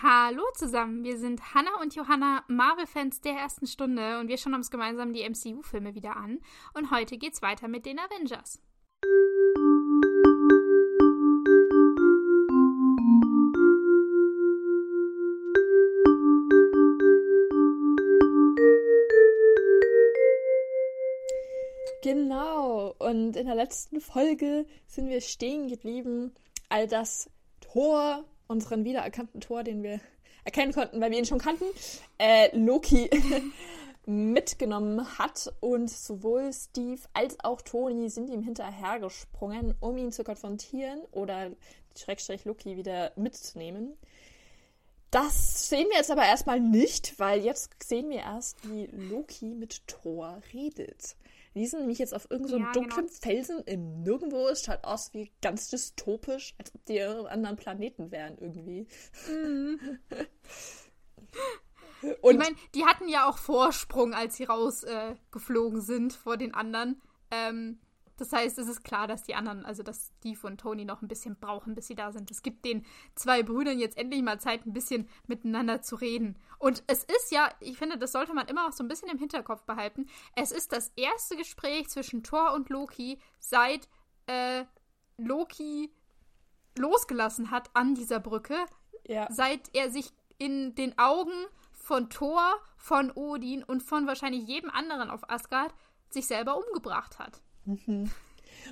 [0.00, 4.70] Hallo zusammen, wir sind Hannah und Johanna, Marvel-Fans der ersten Stunde und wir schauen uns
[4.70, 6.38] gemeinsam die MCU-Filme wieder an.
[6.72, 8.60] Und heute geht's weiter mit den Avengers.
[22.04, 26.32] Genau, und in der letzten Folge sind wir stehen geblieben,
[26.68, 27.28] all das
[27.60, 30.00] Tor unseren wiedererkannten Tor, den wir
[30.44, 31.66] erkennen konnten, weil wir ihn schon kannten,
[32.18, 33.10] äh, Loki
[34.06, 35.52] mitgenommen hat.
[35.60, 41.50] Und sowohl Steve als auch Tony sind ihm hinterhergesprungen, um ihn zu konfrontieren oder
[41.96, 43.96] Schrägstrich Loki wieder mitzunehmen.
[45.10, 49.86] Das sehen wir jetzt aber erstmal nicht, weil jetzt sehen wir erst, wie Loki mit
[49.86, 51.16] Thor redet.
[51.54, 53.18] Die sind nämlich jetzt auf irgendeinem so ja, dunklen genau.
[53.20, 54.48] Felsen im Nirgendwo.
[54.48, 58.86] Es schaut aus wie ganz dystopisch, als ob die auf anderen Planeten wären irgendwie.
[59.30, 59.98] Mhm.
[62.20, 66.54] Und ich meine, die hatten ja auch Vorsprung, als sie rausgeflogen äh, sind vor den
[66.54, 67.02] anderen.
[67.30, 67.80] Ähm,
[68.18, 71.08] das heißt, es ist klar, dass die anderen, also dass Steve und Tony noch ein
[71.08, 72.30] bisschen brauchen, bis sie da sind.
[72.30, 76.36] Es gibt den zwei Brüdern jetzt endlich mal Zeit, ein bisschen miteinander zu reden.
[76.58, 79.18] Und es ist ja, ich finde, das sollte man immer auch so ein bisschen im
[79.18, 80.06] Hinterkopf behalten.
[80.34, 83.88] Es ist das erste Gespräch zwischen Thor und Loki seit
[84.26, 84.64] äh,
[85.16, 85.92] Loki
[86.76, 88.56] losgelassen hat an dieser Brücke.
[89.06, 89.28] Ja.
[89.30, 95.08] Seit er sich in den Augen von Thor, von Odin und von wahrscheinlich jedem anderen
[95.08, 95.72] auf Asgard
[96.10, 97.42] sich selber umgebracht hat.
[97.68, 98.10] Mhm.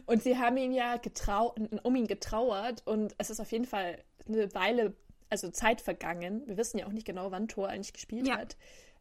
[0.06, 3.98] Und sie haben ihn ja getrau um ihn getrauert und es ist auf jeden Fall
[4.28, 4.94] eine Weile,
[5.30, 6.42] also Zeit vergangen.
[6.46, 8.38] Wir wissen ja auch nicht genau, wann Thor eigentlich gespielt ja.
[8.38, 8.56] hat.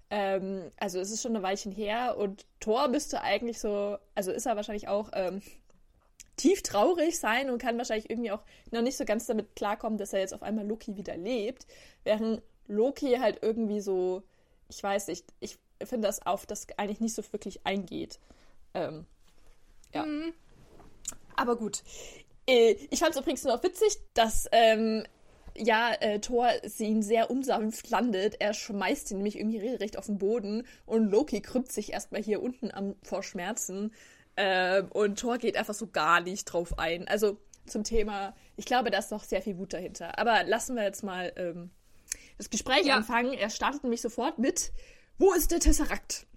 [0.10, 4.46] Ähm, also es ist schon eine Weilchen her und Thor müsste eigentlich so, also ist
[4.46, 5.42] er wahrscheinlich auch ähm,
[6.36, 10.14] tief traurig sein und kann wahrscheinlich irgendwie auch noch nicht so ganz damit klarkommen, dass
[10.14, 11.66] er jetzt auf einmal Loki wieder lebt,
[12.04, 14.24] während Loki halt irgendwie so,
[14.70, 18.20] ich weiß nicht, ich finde das auf das eigentlich nicht so wirklich eingeht.
[18.74, 19.06] Ähm,
[19.96, 20.06] ja.
[20.06, 20.34] Mhm.
[21.36, 21.84] Aber gut.
[22.48, 25.04] Äh, ich fand es übrigens nur noch witzig, dass ähm,
[25.58, 28.36] ja, äh, Thor ihn sehr unsanft landet.
[28.40, 32.42] Er schmeißt ihn nämlich irgendwie regelrecht auf den Boden und Loki krümmt sich erstmal hier
[32.42, 33.94] unten am, vor Schmerzen.
[34.36, 37.08] Äh, und Thor geht einfach so gar nicht drauf ein.
[37.08, 40.20] Also zum Thema, ich glaube, da ist noch sehr viel Wut dahinter.
[40.20, 41.72] Aber lassen wir jetzt mal ähm,
[42.38, 42.96] das Gespräch ja.
[42.96, 43.34] anfangen.
[43.34, 44.72] Er startet nämlich sofort mit:
[45.18, 46.28] Wo ist der Tesseract?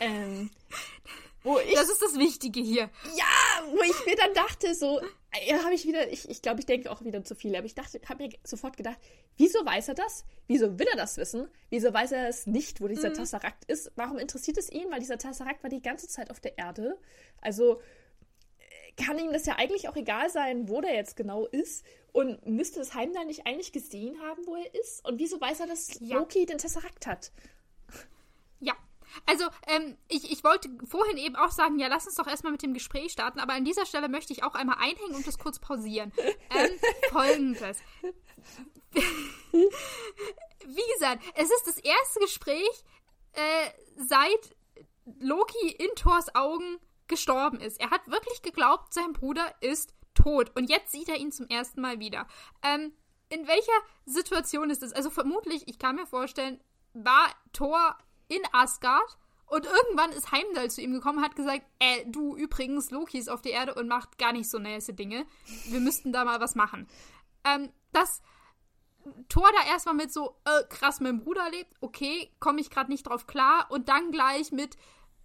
[0.00, 0.50] Ähm,
[1.48, 2.90] wo ich, das ist das Wichtige hier.
[3.16, 5.00] Ja, wo ich mir dann dachte, so,
[5.46, 7.74] ja, habe ich wieder, ich, ich glaube, ich denke auch wieder zu viel, aber ich
[7.74, 8.98] dachte, habe mir sofort gedacht,
[9.36, 10.24] wieso weiß er das?
[10.46, 11.48] Wieso will er das wissen?
[11.70, 13.14] Wieso weiß er es nicht, wo dieser mhm.
[13.14, 13.90] Tesseract ist?
[13.96, 14.90] Warum interessiert es ihn?
[14.90, 16.98] Weil dieser Tesseract war die ganze Zeit auf der Erde.
[17.40, 17.80] Also
[18.98, 21.84] kann ihm das ja eigentlich auch egal sein, wo der jetzt genau ist.
[22.12, 25.04] Und müsste das Heimdall nicht eigentlich gesehen haben, wo er ist?
[25.06, 26.16] Und wieso weiß er, dass ja.
[26.16, 27.30] Loki den Tesseract hat?
[29.26, 32.62] Also, ähm, ich, ich wollte vorhin eben auch sagen, ja, lass uns doch erstmal mit
[32.62, 35.58] dem Gespräch starten, aber an dieser Stelle möchte ich auch einmal einhängen und das kurz
[35.58, 36.12] pausieren.
[36.50, 36.70] Ähm,
[37.10, 37.78] Folgendes.
[39.52, 42.84] Wie gesagt, es ist das erste Gespräch,
[43.32, 44.56] äh, seit
[45.20, 47.80] Loki in Thors Augen gestorben ist.
[47.80, 50.52] Er hat wirklich geglaubt, sein Bruder ist tot.
[50.54, 52.26] Und jetzt sieht er ihn zum ersten Mal wieder.
[52.62, 52.92] Ähm,
[53.30, 53.72] in welcher
[54.04, 54.92] Situation ist es?
[54.92, 56.60] Also vermutlich, ich kann mir vorstellen,
[56.92, 57.96] war Thor
[58.28, 59.18] in Asgard.
[59.46, 63.40] Und irgendwann ist Heimdall zu ihm gekommen, hat gesagt, äh, du übrigens, Loki ist auf
[63.40, 65.24] der Erde und macht gar nicht so nice Dinge.
[65.66, 66.86] Wir müssten da mal was machen.
[67.44, 68.20] Ähm, dass
[69.30, 73.08] Thor da erstmal mit so, äh, krass, mein Bruder lebt, okay, komme ich gerade nicht
[73.08, 73.66] drauf klar.
[73.70, 74.76] Und dann gleich mit,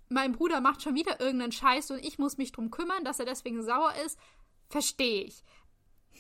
[0.09, 3.25] mein Bruder macht schon wieder irgendeinen Scheiß und ich muss mich drum kümmern, dass er
[3.25, 4.17] deswegen sauer ist,
[4.69, 5.43] verstehe ich.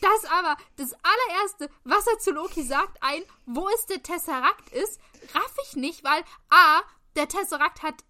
[0.03, 4.99] Das aber, das allererste, was er zu Loki sagt, ein, wo ist der Tesseract ist,
[5.33, 6.81] raff ich nicht, weil A,
[7.15, 8.03] der Tesseract hat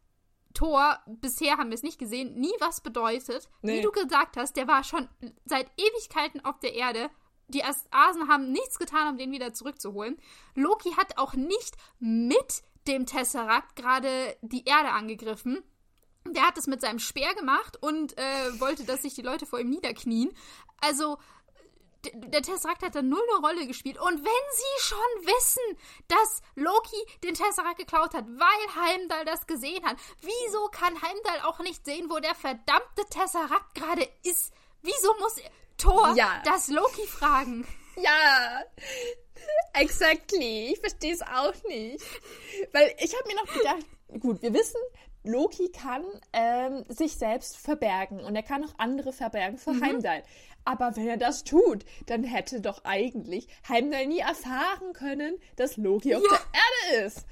[0.55, 3.47] Thor, bisher haben wir es nicht gesehen, nie was bedeutet.
[3.61, 3.77] Nee.
[3.77, 5.07] Wie du gesagt hast, der war schon
[5.45, 7.09] seit Ewigkeiten auf der Erde.
[7.47, 10.17] Die Asen haben nichts getan, um den wieder zurückzuholen.
[10.55, 15.63] Loki hat auch nicht mit dem Tesseract gerade die Erde angegriffen.
[16.27, 19.59] Der hat es mit seinem Speer gemacht und äh, wollte, dass sich die Leute vor
[19.59, 20.33] ihm niederknien.
[20.79, 21.17] Also,
[22.13, 23.99] der Tesseract hat da null eine Rolle gespielt.
[23.99, 25.77] Und wenn sie schon wissen,
[26.07, 31.59] dass Loki den Tesseract geklaut hat, weil Heimdall das gesehen hat, wieso kann Heimdall auch
[31.59, 34.53] nicht sehen, wo der verdammte Tesseract gerade ist?
[34.81, 35.35] Wieso muss
[35.77, 36.41] Thor ja.
[36.45, 37.65] das Loki fragen?
[37.95, 38.63] Ja,
[39.73, 40.73] exactly.
[40.73, 42.03] Ich verstehe es auch nicht.
[42.71, 43.85] Weil ich habe mir noch gedacht,
[44.19, 44.79] gut, wir wissen,
[45.23, 46.03] Loki kann
[46.33, 49.83] ähm, sich selbst verbergen und er kann auch andere verbergen vor mhm.
[49.83, 50.23] Heimdall.
[50.65, 56.15] Aber wenn er das tut, dann hätte doch eigentlich Heimdall nie erfahren können, dass Loki
[56.15, 56.29] auf ja.
[56.29, 57.25] der Erde ist.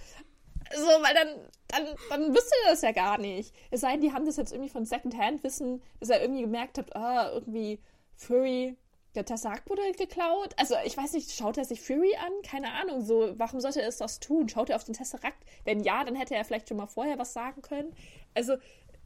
[0.74, 1.28] So, weil dann,
[1.68, 3.54] dann, dann wüsste er das ja gar nicht.
[3.72, 6.78] Es sei denn, die haben das jetzt irgendwie von Secondhand wissen, dass er irgendwie gemerkt
[6.78, 7.80] hat, ah, irgendwie
[8.16, 8.78] Fury,
[9.16, 10.54] der Tesseract wurde geklaut.
[10.57, 12.31] Also, ich weiß nicht, schaut er sich Fury an?
[12.44, 13.01] Keine Ahnung.
[13.01, 14.48] So, warum sollte er es das tun?
[14.48, 15.44] Schaut er auf den Tesseract?
[15.66, 17.94] Wenn ja, dann hätte er vielleicht schon mal vorher was sagen können.
[18.34, 18.56] Also,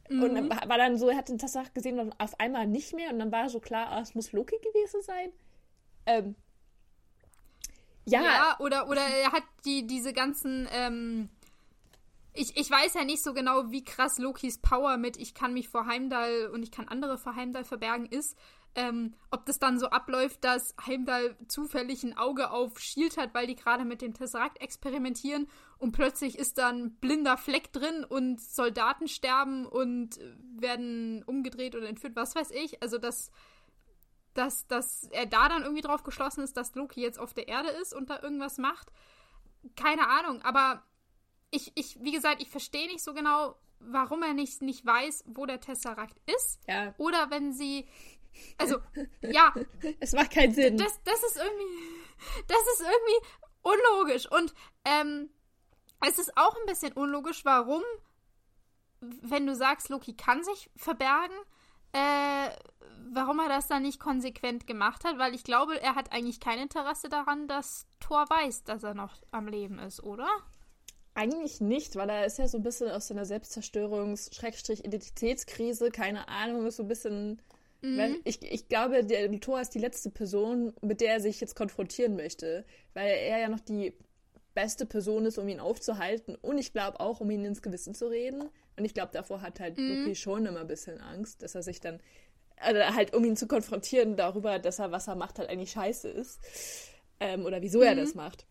[0.08, 0.22] mhm.
[0.22, 3.10] und dann war dann so, er hat den Tesseract gesehen und auf einmal nicht mehr.
[3.10, 5.32] Und dann war so klar, ah, es muss Loki gewesen sein.
[6.06, 6.36] Ähm,
[8.04, 8.22] ja.
[8.22, 8.56] ja.
[8.60, 11.28] oder, oder er hat die, diese ganzen, ähm,
[12.32, 15.68] ich, ich weiß ja nicht so genau, wie krass Lokis Power mit ich kann mich
[15.68, 18.36] vor Heimdall und ich kann andere vor Heimdall verbergen ist.
[18.74, 23.46] Ähm, ob das dann so abläuft, dass Heimdall zufällig ein Auge auf Shield hat, weil
[23.46, 29.08] die gerade mit dem Tesseract experimentieren und plötzlich ist dann blinder Fleck drin und Soldaten
[29.08, 30.18] sterben und
[30.58, 32.82] werden umgedreht oder entführt, was weiß ich.
[32.82, 33.30] Also, dass,
[34.32, 37.68] dass, dass er da dann irgendwie drauf geschlossen ist, dass Loki jetzt auf der Erde
[37.68, 38.90] ist und da irgendwas macht.
[39.74, 40.82] Keine Ahnung, aber
[41.50, 45.44] ich, ich, wie gesagt, ich verstehe nicht so genau, warum er nicht, nicht weiß, wo
[45.44, 46.58] der Tesseract ist.
[46.66, 46.94] Ja.
[46.96, 47.86] Oder wenn sie.
[48.56, 48.78] Also,
[49.20, 49.52] ja.
[50.00, 50.78] Es macht keinen Sinn.
[50.78, 52.06] Das, das ist irgendwie.
[52.46, 53.26] Das ist irgendwie
[53.62, 54.30] unlogisch.
[54.30, 55.28] Und ähm,
[56.00, 57.82] es ist auch ein bisschen unlogisch, warum,
[59.00, 61.36] wenn du sagst, Loki kann sich verbergen,
[61.92, 62.50] äh,
[63.12, 66.58] warum er das dann nicht konsequent gemacht hat, weil ich glaube, er hat eigentlich kein
[66.58, 70.28] Interesse daran, dass Thor weiß, dass er noch am Leben ist, oder?
[71.14, 76.76] Eigentlich nicht, weil er ist ja so ein bisschen aus seiner Selbstzerstörungs-Identitätskrise, keine Ahnung, ist
[76.76, 77.40] so ein bisschen.
[77.80, 78.20] Mhm.
[78.24, 82.16] Ich, ich glaube, der Thor ist die letzte Person, mit der er sich jetzt konfrontieren
[82.16, 83.94] möchte, weil er ja noch die
[84.56, 88.08] beste Person ist, um ihn aufzuhalten und ich glaube auch, um ihn ins Gewissen zu
[88.08, 88.48] reden.
[88.76, 90.04] Und ich glaube, davor hat halt mhm.
[90.04, 92.00] Loki schon immer ein bisschen Angst, dass er sich dann,
[92.56, 96.08] also halt um ihn zu konfrontieren darüber, dass er, was er macht, halt eigentlich scheiße
[96.08, 96.40] ist.
[97.20, 97.84] Ähm, oder wieso mhm.
[97.84, 98.46] er das macht.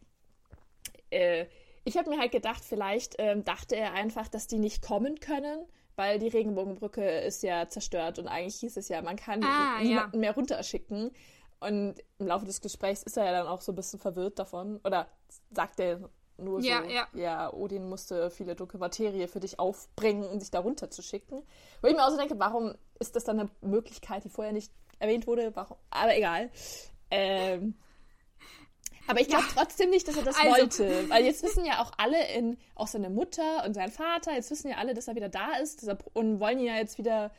[1.09, 1.47] Äh,
[1.83, 5.65] ich habe mir halt gedacht, vielleicht ähm, dachte er einfach, dass die nicht kommen können,
[5.95, 10.17] weil die Regenbogenbrücke ist ja zerstört und eigentlich hieß es ja, man kann ah, niemanden
[10.17, 10.19] ja.
[10.19, 11.11] mehr runterschicken.
[11.59, 14.79] Und im Laufe des Gesprächs ist er ja dann auch so ein bisschen verwirrt davon.
[14.83, 15.07] Oder
[15.55, 17.07] sagt er nur ja, so, ja.
[17.13, 21.41] ja, Odin musste viele dunkle Materie für dich aufbringen, um dich da runterzuschicken.
[21.81, 24.71] Wo ich mir auch so denke, warum ist das dann eine Möglichkeit, die vorher nicht
[24.99, 25.55] erwähnt wurde?
[25.55, 25.77] Warum?
[25.91, 26.51] Aber egal.
[27.09, 27.75] Ähm,
[29.07, 29.51] aber ich glaube ja.
[29.53, 30.49] trotzdem nicht, dass er das also.
[30.49, 31.09] wollte.
[31.09, 34.69] Weil jetzt wissen ja auch alle, in, auch seine Mutter und sein Vater, jetzt wissen
[34.69, 37.31] ja alle, dass er wieder da ist er, und wollen ja jetzt wieder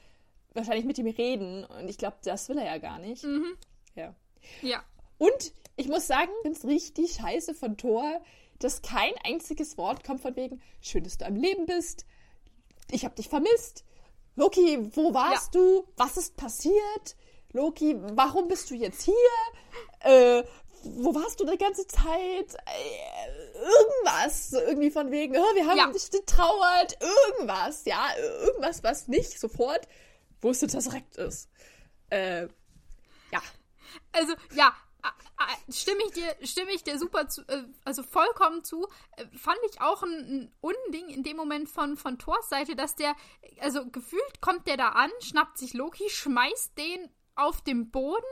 [0.54, 1.64] wahrscheinlich mit ihm reden.
[1.64, 3.24] Und ich glaube, das will er ja gar nicht.
[3.24, 3.56] Mhm.
[3.94, 4.14] Ja.
[4.62, 4.82] Ja.
[5.18, 8.20] Und ich muss sagen, ich finde es richtig scheiße von Thor,
[8.58, 12.06] dass kein einziges Wort kommt von wegen, schön, dass du am Leben bist.
[12.90, 13.84] Ich habe dich vermisst.
[14.34, 15.60] Loki, wo warst ja.
[15.60, 15.88] du?
[15.96, 17.16] Was ist passiert?
[17.52, 19.14] Loki, warum bist du jetzt hier?
[20.00, 20.44] Äh,
[20.82, 22.54] wo warst du die ganze Zeit?
[22.66, 25.90] Äh, irgendwas, so irgendwie von wegen, oh, wir haben ja.
[25.90, 28.08] dich getrauert, irgendwas, ja,
[28.44, 29.88] irgendwas, was nicht sofort
[30.40, 31.48] wusste, dass direkt ist.
[32.10, 32.42] Äh,
[33.32, 33.42] ja.
[34.12, 34.72] Also, ja,
[35.68, 38.86] stimme ich dir, stimme ich dir super zu, äh, also vollkommen zu.
[39.16, 42.94] Äh, fand ich auch ein, ein Unding in dem Moment von, von Thors Seite, dass
[42.94, 43.14] der,
[43.60, 48.24] also gefühlt kommt der da an, schnappt sich Loki, schmeißt den auf den Boden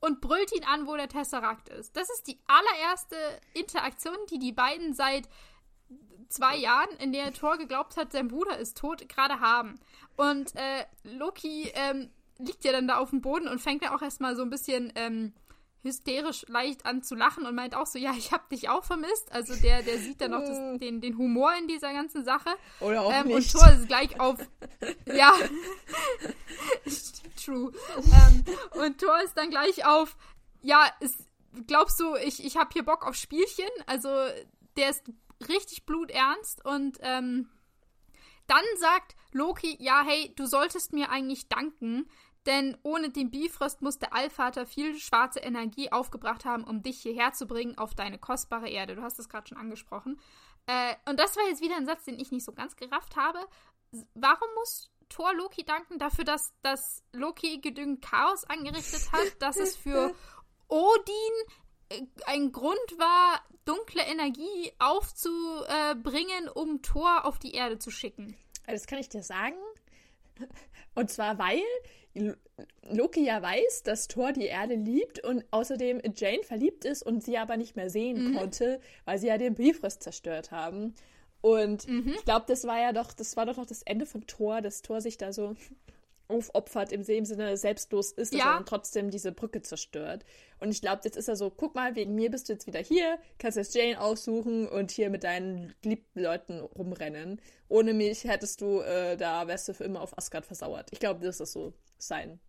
[0.00, 1.96] und brüllt ihn an, wo der Tesseract ist.
[1.96, 3.16] Das ist die allererste
[3.54, 5.28] Interaktion, die die beiden seit
[6.28, 9.80] zwei Jahren, in der Thor geglaubt hat, sein Bruder ist tot, gerade haben.
[10.16, 14.02] Und äh, Loki ähm, liegt ja dann da auf dem Boden und fängt ja auch
[14.02, 15.32] erstmal so ein bisschen ähm,
[15.82, 19.32] hysterisch leicht an zu lachen und meint auch so, ja, ich hab dich auch vermisst.
[19.32, 22.50] Also der, der sieht dann auch das, den, den Humor in dieser ganzen Sache.
[22.80, 23.36] Oder auch ähm, nicht.
[23.36, 24.38] Und Thor ist gleich auf,
[25.06, 25.32] ja,
[27.44, 27.72] true.
[27.96, 28.44] Ähm,
[28.82, 30.16] und Thor ist dann gleich auf,
[30.62, 31.18] ja, ist,
[31.66, 33.68] glaubst du, ich, ich hab hier Bock auf Spielchen?
[33.86, 34.08] Also
[34.76, 35.04] der ist
[35.48, 37.48] richtig bluternst und ähm,
[38.46, 42.08] dann sagt Loki, ja, hey, du solltest mir eigentlich danken,
[42.46, 47.32] denn ohne den Bifrost muss der Allvater viel schwarze Energie aufgebracht haben, um dich hierher
[47.32, 48.96] zu bringen auf deine kostbare Erde.
[48.96, 50.20] Du hast es gerade schon angesprochen.
[50.66, 53.38] Äh, und das war jetzt wieder ein Satz, den ich nicht so ganz gerafft habe.
[54.14, 59.76] Warum muss Thor Loki danken dafür, dass, dass Loki genügend Chaos angerichtet hat, dass es
[59.76, 60.14] für
[60.68, 61.14] Odin
[61.88, 68.36] äh, ein Grund war, dunkle Energie aufzubringen, um Thor auf die Erde zu schicken?
[68.66, 69.56] Das kann ich dir sagen.
[70.96, 71.62] Und zwar, weil
[72.90, 77.36] Loki ja weiß, dass Thor die Erde liebt und außerdem Jane verliebt ist und sie
[77.36, 78.36] aber nicht mehr sehen mhm.
[78.36, 80.94] konnte, weil sie ja den Bifrost zerstört haben.
[81.42, 82.14] Und mhm.
[82.16, 84.82] ich glaube, das war ja doch, das war doch noch das Ende von Thor, dass
[84.82, 85.54] Thor sich da so
[86.28, 88.46] aufopfert, im Sinne selbstlos ist, dass ja.
[88.46, 90.24] er dann trotzdem diese Brücke zerstört.
[90.58, 92.80] Und ich glaube, jetzt ist er so, guck mal, wegen mir bist du jetzt wieder
[92.80, 97.40] hier, kannst jetzt Jane aussuchen und hier mit deinen geliebten Leuten rumrennen.
[97.68, 100.88] Ohne mich hättest du, äh, da wärst du für immer auf Asgard versauert.
[100.92, 102.40] Ich glaube, das ist so sein.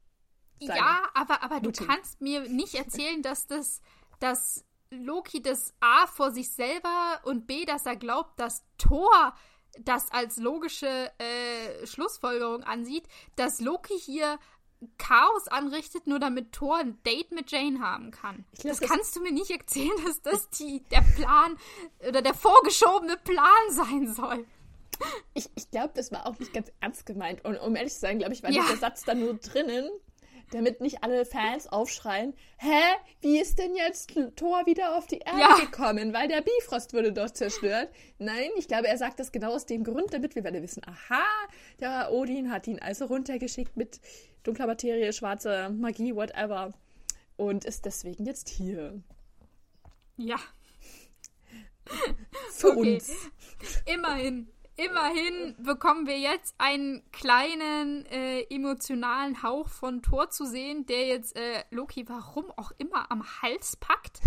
[0.60, 3.82] sein ja, aber, aber du kannst mir nicht erzählen, dass das,
[4.20, 9.36] dass Loki das A vor sich selber und B, dass er glaubt, dass Thor
[9.84, 13.04] das als logische äh, Schlussfolgerung ansieht,
[13.36, 14.40] dass Loki hier
[14.98, 18.46] Chaos anrichtet, nur damit Thor ein Date mit Jane haben kann.
[18.54, 21.58] Glaub, das, das kannst du mir nicht erzählen, dass das die, der Plan
[22.08, 24.46] oder der vorgeschobene Plan sein soll.
[25.34, 27.44] Ich, ich glaube, das war auch nicht ganz ernst gemeint.
[27.46, 28.64] Und um ehrlich zu sein, glaube ich, war ja.
[28.64, 29.90] dieser Satz da nur drinnen,
[30.52, 32.82] damit nicht alle Fans aufschreien, hä,
[33.22, 35.56] wie ist denn jetzt Thor wieder auf die Erde ja.
[35.56, 36.14] gekommen?
[36.14, 37.90] Weil der Bifrost wurde doch zerstört.
[38.18, 41.24] Nein, ich glaube, er sagt das genau aus dem Grund, damit wir alle wissen, aha,
[41.80, 44.00] der Odin hat ihn also runtergeschickt mit
[44.44, 46.74] dunkler Materie, schwarzer Magie, whatever.
[47.36, 49.02] Und ist deswegen jetzt hier.
[50.18, 50.38] Ja.
[52.52, 52.96] Für okay.
[52.96, 53.12] uns.
[53.86, 61.08] Immerhin immerhin bekommen wir jetzt einen kleinen äh, emotionalen Hauch von Thor zu sehen, der
[61.08, 64.20] jetzt äh, Loki warum auch immer am Hals packt.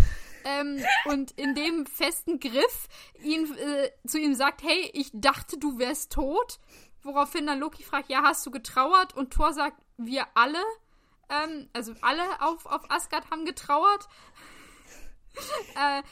[0.44, 2.88] Ähm, und in dem festen Griff
[3.22, 6.58] ihn äh, zu ihm sagt, hey, ich dachte, du wärst tot.
[7.02, 9.16] Woraufhin dann Loki fragt, ja, hast du getrauert?
[9.16, 10.62] Und Thor sagt, wir alle.
[11.28, 14.08] Ähm, also alle auf, auf Asgard haben getrauert.
[15.76, 16.02] Äh,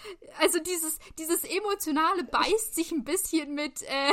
[0.41, 4.13] also dieses, dieses Emotionale beißt sich ein bisschen mit äh,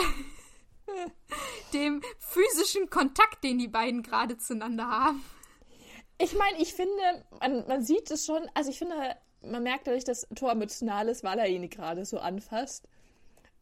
[1.74, 5.24] dem physischen Kontakt, den die beiden gerade zueinander haben.
[6.18, 8.96] Ich meine, ich finde, man, man sieht es schon, also ich finde,
[9.42, 12.88] man merkt dadurch, dass Thor emotional ist, weil er ihn gerade so anfasst.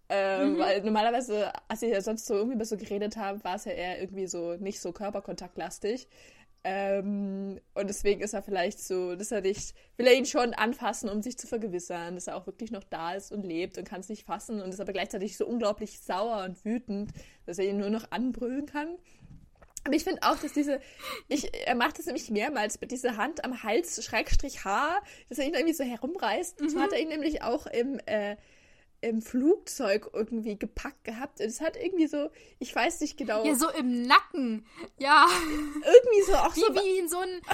[0.10, 0.60] Äh, mhm.
[0.60, 4.02] Weil normalerweise, als ich ja sonst so irgendwie so geredet habe, war es ja eher
[4.02, 6.08] irgendwie so nicht so körperkontaktlastig.
[6.66, 11.10] Ähm, und deswegen ist er vielleicht so, dass er dich, will er ihn schon anfassen,
[11.10, 14.00] um sich zu vergewissern, dass er auch wirklich noch da ist und lebt und kann
[14.00, 17.12] es nicht fassen und ist aber gleichzeitig so unglaublich sauer und wütend,
[17.46, 18.98] dass er ihn nur noch anbrüllen kann.
[19.86, 20.80] Aber ich finde auch, dass diese,
[21.28, 25.46] ich, er macht das nämlich mehrmals mit dieser Hand am Hals, Schrägstrich Haar, dass er
[25.46, 26.62] ihn irgendwie so herumreißt.
[26.62, 26.70] Mhm.
[26.70, 28.38] So hat er ihn nämlich auch im, äh,
[29.04, 31.40] im Flugzeug irgendwie gepackt gehabt.
[31.40, 32.30] Und es hat irgendwie so,
[32.60, 33.46] ich weiß nicht genau.
[33.46, 34.66] Ja, so im Nacken.
[34.98, 35.28] Ja.
[35.76, 36.74] Irgendwie so auch wie, so.
[36.76, 37.42] Wie in so ein.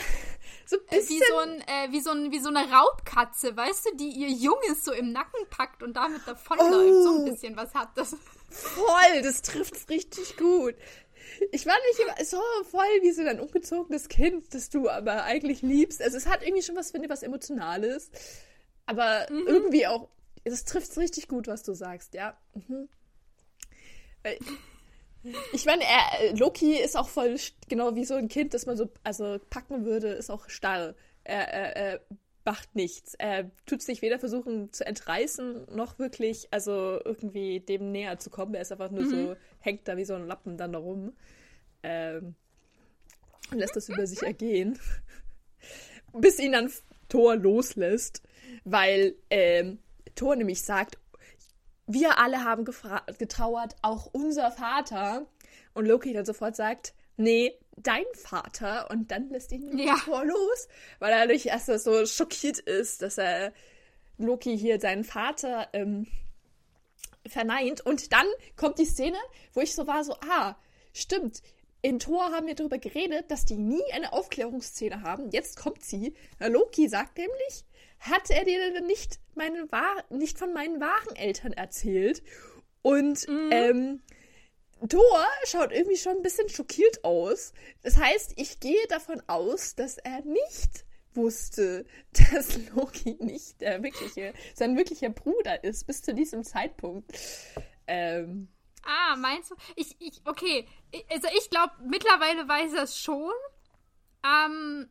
[0.65, 1.19] So ein bisschen.
[1.19, 4.29] Wie so, ein, äh, wie, so ein, wie so eine Raubkatze, weißt du, die ihr
[4.29, 6.71] Junges so im Nacken packt und damit davonläuft.
[6.71, 7.25] Oh, so ein oh.
[7.25, 8.15] bisschen was hat das.
[8.51, 10.75] Voll, das trifft richtig gut.
[11.51, 12.39] Ich war nicht immer so
[12.69, 16.03] voll wie so ein ungezogenes Kind, das du aber eigentlich liebst.
[16.03, 18.11] Also es hat irgendwie schon was, finde ich, was Emotionales.
[18.85, 19.47] Aber mhm.
[19.47, 20.07] irgendwie auch
[20.49, 22.37] das trifft richtig gut, was du sagst, ja.
[22.53, 22.89] Mhm.
[25.53, 27.35] Ich meine, er, Loki ist auch voll,
[27.67, 30.95] genau wie so ein Kind, das man so also packen würde, ist auch starr.
[31.23, 32.01] Er, er, er
[32.45, 33.15] macht nichts.
[33.15, 38.55] Er tut sich weder versuchen zu entreißen, noch wirklich, also irgendwie dem näher zu kommen.
[38.55, 39.09] Er ist einfach nur mhm.
[39.09, 41.13] so, hängt da wie so ein Lappen dann da rum.
[41.83, 42.35] Ähm,
[43.51, 44.79] und lässt das über sich ergehen.
[46.13, 46.71] Bis ihn dann
[47.07, 48.23] Thor loslässt,
[48.63, 49.79] weil ähm,
[50.19, 50.97] Thor nämlich sagt,
[51.87, 55.25] wir alle haben getrauert, auch unser Vater.
[55.73, 58.89] Und Loki dann sofort sagt, nee, dein Vater.
[58.91, 59.95] Und dann lässt ihn ja.
[60.05, 60.67] Thor los,
[60.99, 63.53] weil er dadurch erst so schockiert ist, dass er
[64.17, 66.05] Loki hier seinen Vater ähm,
[67.25, 67.81] verneint.
[67.81, 69.17] Und dann kommt die Szene,
[69.53, 70.57] wo ich so war, so, ah,
[70.93, 71.41] stimmt.
[71.81, 75.29] In Thor haben wir darüber geredet, dass die nie eine Aufklärungsszene haben.
[75.31, 76.13] Jetzt kommt sie.
[76.39, 77.63] Loki sagt nämlich,
[77.99, 79.67] hat er dir denn nicht, meine
[80.09, 82.23] nicht von meinen wahren Eltern erzählt?
[82.81, 83.49] Und mhm.
[83.51, 84.01] ähm,
[84.87, 87.53] Thor schaut irgendwie schon ein bisschen schockiert aus.
[87.83, 91.85] Das heißt, ich gehe davon aus, dass er nicht wusste,
[92.31, 97.11] dass Loki nicht der wirkliche, sein wirklicher Bruder ist, bis zu diesem Zeitpunkt.
[97.87, 98.47] Ähm,
[98.83, 99.55] ah, meinst du?
[99.75, 100.67] Ich, ich, okay.
[101.09, 103.33] Also ich glaube, mittlerweile weiß er es schon.
[104.23, 104.89] Ähm,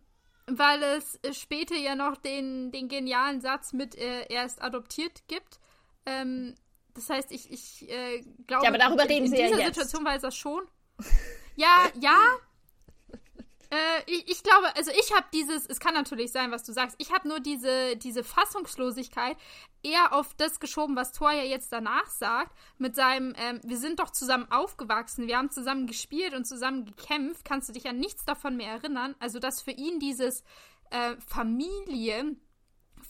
[0.48, 5.58] weil es später ja noch den, den genialen Satz mit äh, erst adoptiert gibt.
[6.06, 6.54] Ähm,
[6.94, 10.04] das heißt, ich, ich äh, glaube, ja, aber darüber reden in, in dieser ja Situation
[10.04, 10.62] weiß er schon.
[11.60, 12.16] Ja, ja.
[13.70, 16.96] Äh, ich, ich, glaube, also ich habe dieses, es kann natürlich sein, was du sagst,
[16.98, 19.36] ich habe nur diese, diese Fassungslosigkeit
[19.82, 24.00] eher auf das geschoben, was Thor ja jetzt danach sagt, mit seinem, ähm, wir sind
[24.00, 28.24] doch zusammen aufgewachsen, wir haben zusammen gespielt und zusammen gekämpft, kannst du dich an nichts
[28.24, 29.14] davon mehr erinnern?
[29.18, 30.42] Also, dass für ihn dieses
[30.90, 32.36] äh, Familie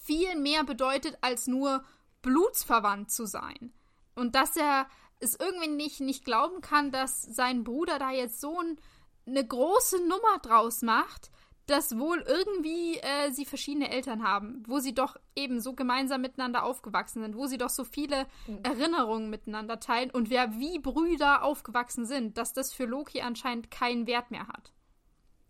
[0.03, 1.85] viel mehr bedeutet, als nur
[2.23, 3.73] blutsverwandt zu sein.
[4.17, 4.88] Und dass er
[5.21, 8.79] es irgendwie nicht, nicht glauben kann, dass sein Bruder da jetzt so ein,
[9.28, 11.30] eine große Nummer draus macht,
[11.66, 16.64] dass wohl irgendwie äh, sie verschiedene Eltern haben, wo sie doch eben so gemeinsam miteinander
[16.64, 18.61] aufgewachsen sind, wo sie doch so viele mhm.
[18.62, 24.06] Erinnerungen miteinander teilen und wer wie Brüder aufgewachsen sind, dass das für Loki anscheinend keinen
[24.06, 24.73] Wert mehr hat.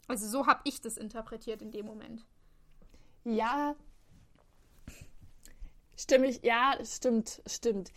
[0.08, 2.26] Also so habe ich das interpretiert in dem Moment.
[3.24, 3.76] Ja.
[5.96, 7.92] Stimme ich, ja, stimmt, stimmt.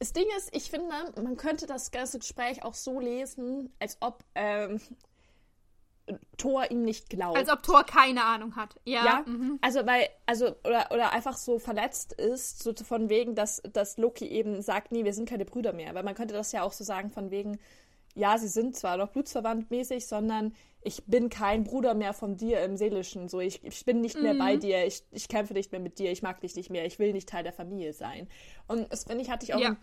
[0.00, 0.88] Das Ding ist, ich finde,
[1.22, 4.80] man könnte das ganze Gespräch auch so lesen, als ob ähm,
[6.36, 7.36] Thor ihm nicht glaubt.
[7.36, 8.76] Als ob Thor keine Ahnung hat.
[8.84, 9.04] Ja.
[9.04, 9.24] ja?
[9.26, 9.58] Mhm.
[9.60, 14.26] Also, weil, also, oder, oder einfach so verletzt ist, so von wegen, dass, dass Loki
[14.26, 15.94] eben sagt, nee, wir sind keine Brüder mehr.
[15.94, 17.58] Weil man könnte das ja auch so sagen, von wegen,
[18.14, 20.52] ja, sie sind zwar noch blutsverwandt mäßig, sondern
[20.82, 23.28] ich bin kein Bruder mehr von dir im Seelischen.
[23.28, 24.60] So, ich, ich bin nicht mehr bei mhm.
[24.60, 27.12] dir, ich, ich kämpfe nicht mehr mit dir, ich mag dich nicht mehr, ich will
[27.12, 28.28] nicht Teil der Familie sein.
[28.66, 29.70] Und das, finde ich, hatte ich auch, ja.
[29.70, 29.76] in,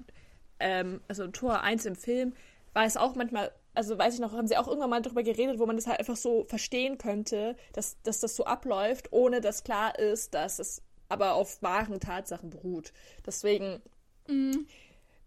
[0.60, 2.34] ähm, also Tor 1 im Film,
[2.78, 5.60] war es auch manchmal also weiß ich noch, haben sie auch irgendwann mal darüber geredet,
[5.60, 9.64] wo man das halt einfach so verstehen könnte, dass, dass das so abläuft, ohne dass
[9.64, 12.92] klar ist, dass es aber auf wahren Tatsachen beruht.
[13.24, 13.80] Deswegen
[14.28, 14.66] mm.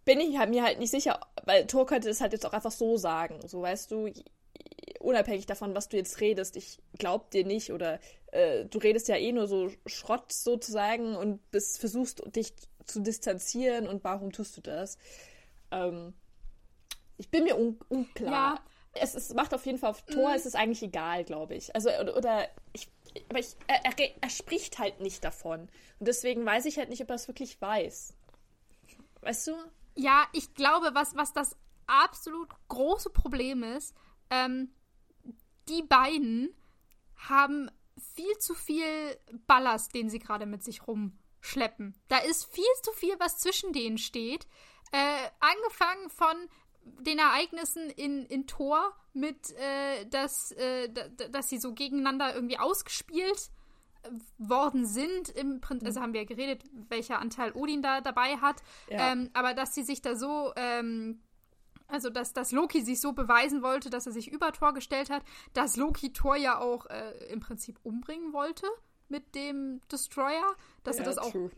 [0.04, 2.72] bin ich halt mir halt nicht sicher, weil Thor könnte das halt jetzt auch einfach
[2.72, 3.38] so sagen.
[3.46, 4.10] So weißt du,
[4.98, 8.00] unabhängig davon, was du jetzt redest, ich glaub dir nicht oder
[8.32, 12.52] äh, du redest ja eh nur so Schrott sozusagen und bist, versuchst dich
[12.84, 14.98] zu distanzieren und warum tust du das?
[15.70, 16.14] Ähm,
[17.20, 18.54] ich bin mir un unklar.
[18.54, 18.64] Ja.
[18.92, 20.34] Es, es macht auf jeden Fall auf Tor, mhm.
[20.34, 21.72] es ist eigentlich egal, glaube ich.
[21.76, 22.88] Also, oder, oder ich,
[23.28, 25.68] aber ich, er, er, er, spricht halt nicht davon.
[26.00, 28.14] Und deswegen weiß ich halt nicht, ob er es wirklich weiß.
[29.20, 29.52] Weißt du?
[29.94, 33.94] Ja, ich glaube, was, was das absolut große Problem ist,
[34.30, 34.72] ähm,
[35.68, 36.52] die beiden
[37.16, 37.70] haben
[38.14, 41.94] viel zu viel Ballast, den sie gerade mit sich rumschleppen.
[42.08, 44.48] Da ist viel zu viel, was zwischen denen steht.
[44.90, 46.48] Äh, angefangen von,
[47.00, 50.88] den Ereignissen in, in Tor mit, äh, dass, äh,
[51.30, 53.50] dass sie so gegeneinander irgendwie ausgespielt
[54.02, 55.28] äh, worden sind.
[55.30, 58.62] Im Prinzip, also haben wir ja geredet, welcher Anteil Odin da dabei hat.
[58.88, 59.12] Ja.
[59.12, 61.20] Ähm, aber dass sie sich da so, ähm,
[61.88, 65.22] also dass, dass Loki sich so beweisen wollte, dass er sich über Tor gestellt hat,
[65.52, 68.66] dass Loki Tor ja auch äh, im Prinzip umbringen wollte
[69.10, 71.50] mit dem Destroyer, dass ja, er das auch true.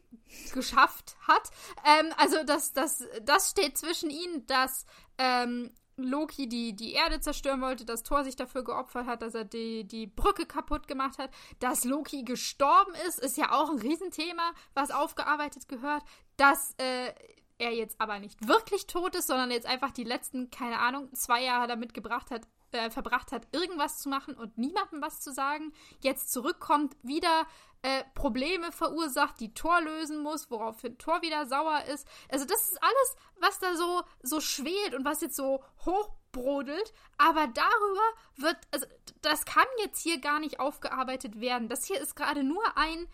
[0.52, 1.50] geschafft hat.
[1.84, 4.86] Ähm, also das, das, das steht zwischen ihnen, dass
[5.18, 9.44] ähm, Loki die, die Erde zerstören wollte, dass Thor sich dafür geopfert hat, dass er
[9.44, 14.52] die, die Brücke kaputt gemacht hat, dass Loki gestorben ist, ist ja auch ein Riesenthema,
[14.74, 16.02] was aufgearbeitet gehört,
[16.36, 17.12] dass äh,
[17.58, 21.42] er jetzt aber nicht wirklich tot ist, sondern jetzt einfach die letzten, keine Ahnung, zwei
[21.42, 25.72] Jahre damit gebracht hat, äh, verbracht hat, irgendwas zu machen und niemandem was zu sagen,
[26.00, 27.46] jetzt zurückkommt, wieder
[27.82, 32.06] äh, Probleme verursacht, die Tor lösen muss, woraufhin Tor wieder sauer ist.
[32.28, 36.94] Also das ist alles, was da so, so schwelt und was jetzt so hochbrodelt.
[37.18, 38.00] Aber darüber
[38.36, 38.86] wird, also
[39.20, 41.68] das kann jetzt hier gar nicht aufgearbeitet werden.
[41.68, 43.08] Das hier ist gerade nur ein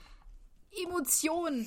[0.71, 1.67] Emotion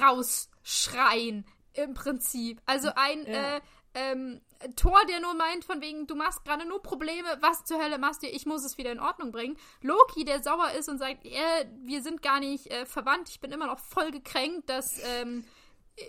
[0.00, 2.60] rausschreien im Prinzip.
[2.66, 3.56] Also ein ja.
[3.56, 3.60] äh,
[3.94, 4.42] ähm,
[4.76, 8.22] Thor, der nur meint, von wegen, du machst gerade nur Probleme, was zur Hölle machst
[8.22, 9.56] du, ich muss es wieder in Ordnung bringen.
[9.82, 13.52] Loki, der sauer ist und sagt, äh, wir sind gar nicht äh, verwandt, ich bin
[13.52, 15.44] immer noch voll gekränkt, dass ähm,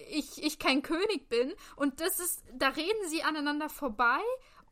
[0.10, 1.54] ich, ich kein König bin.
[1.76, 4.20] Und das ist, da reden sie aneinander vorbei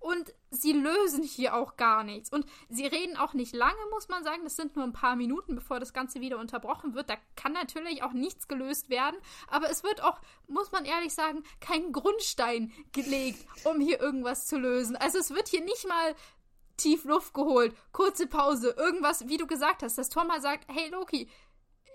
[0.05, 2.31] und sie lösen hier auch gar nichts.
[2.31, 4.43] Und sie reden auch nicht lange, muss man sagen.
[4.43, 7.09] Das sind nur ein paar Minuten, bevor das Ganze wieder unterbrochen wird.
[7.09, 9.15] Da kann natürlich auch nichts gelöst werden.
[9.47, 14.59] Aber es wird auch, muss man ehrlich sagen, kein Grundstein gelegt, um hier irgendwas zu
[14.59, 14.95] lösen.
[14.95, 16.15] Also es wird hier nicht mal
[16.77, 20.89] tief Luft geholt, kurze Pause, irgendwas, wie du gesagt hast, dass Tom mal sagt, hey
[20.89, 21.29] Loki,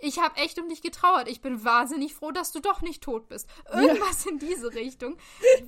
[0.00, 1.28] ich habe echt um dich getrauert.
[1.28, 3.48] Ich bin wahnsinnig froh, dass du doch nicht tot bist.
[3.72, 4.30] Irgendwas ja.
[4.30, 5.16] in diese Richtung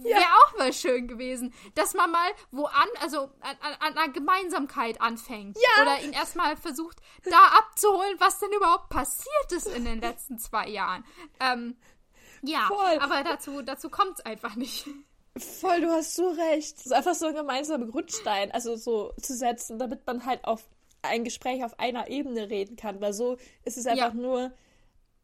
[0.03, 0.27] wäre ja.
[0.45, 5.57] auch mal schön gewesen, dass man mal wo an, also an, an einer Gemeinsamkeit anfängt.
[5.57, 5.83] Ja.
[5.83, 10.68] Oder ihn erstmal versucht, da abzuholen, was denn überhaupt passiert ist in den letzten zwei
[10.68, 11.05] Jahren.
[11.40, 11.77] Ähm,
[12.42, 12.99] ja, Voll.
[12.99, 14.87] aber dazu, dazu kommt es einfach nicht.
[15.37, 16.77] Voll, du hast so recht.
[16.77, 20.64] Es ist einfach so ein gemeinsamer Grundstein, also so zu setzen, damit man halt auf
[21.02, 24.20] ein Gespräch auf einer Ebene reden kann, weil so ist es einfach ja.
[24.20, 24.52] nur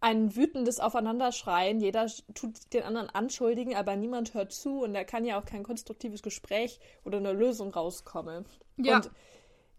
[0.00, 1.80] ein wütendes Aufeinanderschreien.
[1.80, 5.62] Jeder tut den anderen anschuldigen, aber niemand hört zu und da kann ja auch kein
[5.62, 8.44] konstruktives Gespräch oder eine Lösung rauskommen.
[8.76, 8.96] Ja.
[8.96, 9.10] Und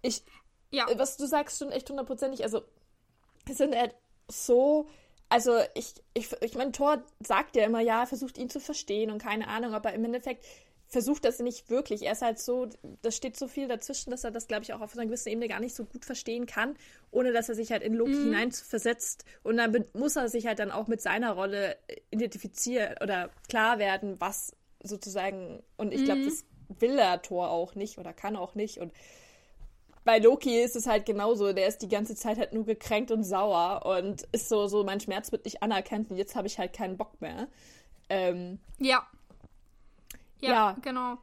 [0.01, 0.23] ich,
[0.71, 0.85] ja.
[0.95, 2.43] was du sagst, stimmt echt hundertprozentig.
[2.43, 2.63] Also,
[3.49, 3.95] es sind halt
[4.29, 4.87] so,
[5.29, 9.21] also ich, ich, ich meine, Thor sagt ja immer, ja, versucht ihn zu verstehen und
[9.21, 10.45] keine Ahnung, aber im Endeffekt
[10.89, 12.01] versucht das nicht wirklich.
[12.01, 12.67] Er ist halt so,
[13.03, 15.47] da steht so viel dazwischen, dass er das, glaube ich, auch auf einer gewissen Ebene
[15.47, 16.75] gar nicht so gut verstehen kann,
[17.11, 18.23] ohne dass er sich halt in Loki mhm.
[18.25, 19.23] hineinversetzt.
[19.43, 21.77] Und dann muss er sich halt dann auch mit seiner Rolle
[22.09, 26.25] identifizieren oder klar werden, was sozusagen, und ich glaube, mhm.
[26.25, 26.45] das
[26.79, 28.79] will der Thor auch nicht oder kann auch nicht.
[28.79, 28.91] Und
[30.05, 31.53] bei Loki ist es halt genauso.
[31.53, 34.99] Der ist die ganze Zeit halt nur gekränkt und sauer und ist so, so mein
[34.99, 37.47] Schmerz wird nicht anerkannt und jetzt habe ich halt keinen Bock mehr.
[38.09, 39.07] Ähm, ja.
[40.41, 40.49] Ja.
[40.49, 41.17] Ja, genau.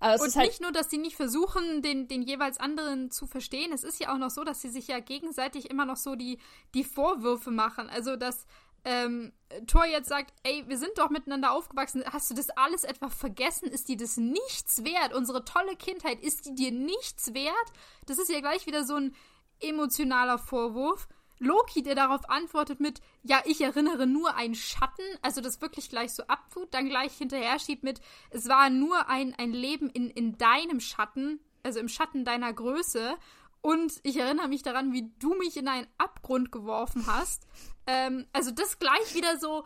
[0.00, 3.72] Also und halt nicht nur, dass sie nicht versuchen, den, den jeweils anderen zu verstehen,
[3.72, 6.38] es ist ja auch noch so, dass sie sich ja gegenseitig immer noch so die,
[6.74, 7.88] die Vorwürfe machen.
[7.88, 8.46] Also, dass
[8.84, 9.32] ähm,
[9.66, 13.68] Thor jetzt sagt, ey, wir sind doch miteinander aufgewachsen, hast du das alles etwa vergessen?
[13.68, 15.14] Ist dir das nichts wert?
[15.14, 17.72] Unsere tolle Kindheit, ist die dir nichts wert?
[18.06, 19.14] Das ist ja gleich wieder so ein
[19.60, 21.08] emotionaler Vorwurf.
[21.38, 26.12] Loki, der darauf antwortet mit, ja, ich erinnere nur einen Schatten, also das wirklich gleich
[26.12, 30.38] so abtut, dann gleich hinterher schiebt mit, es war nur ein, ein Leben in, in
[30.38, 33.16] deinem Schatten, also im Schatten deiner Größe.
[33.60, 37.46] Und ich erinnere mich daran, wie du mich in einen Abgrund geworfen hast.
[37.86, 39.64] Ähm, also das gleich wieder so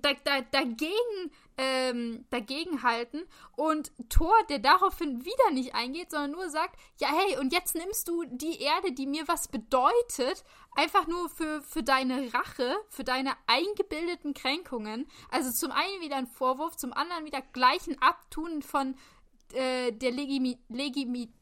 [0.00, 3.22] da, da, dagegen, ähm, dagegen halten
[3.56, 8.08] und Thor, der daraufhin wieder nicht eingeht, sondern nur sagt, ja hey, und jetzt nimmst
[8.08, 10.44] du die Erde, die mir was bedeutet,
[10.76, 15.06] einfach nur für, für deine Rache, für deine eingebildeten Kränkungen.
[15.30, 18.94] Also zum einen wieder ein Vorwurf, zum anderen wieder gleich ein Abtun von
[19.52, 21.32] äh, der Legimi, Legimi,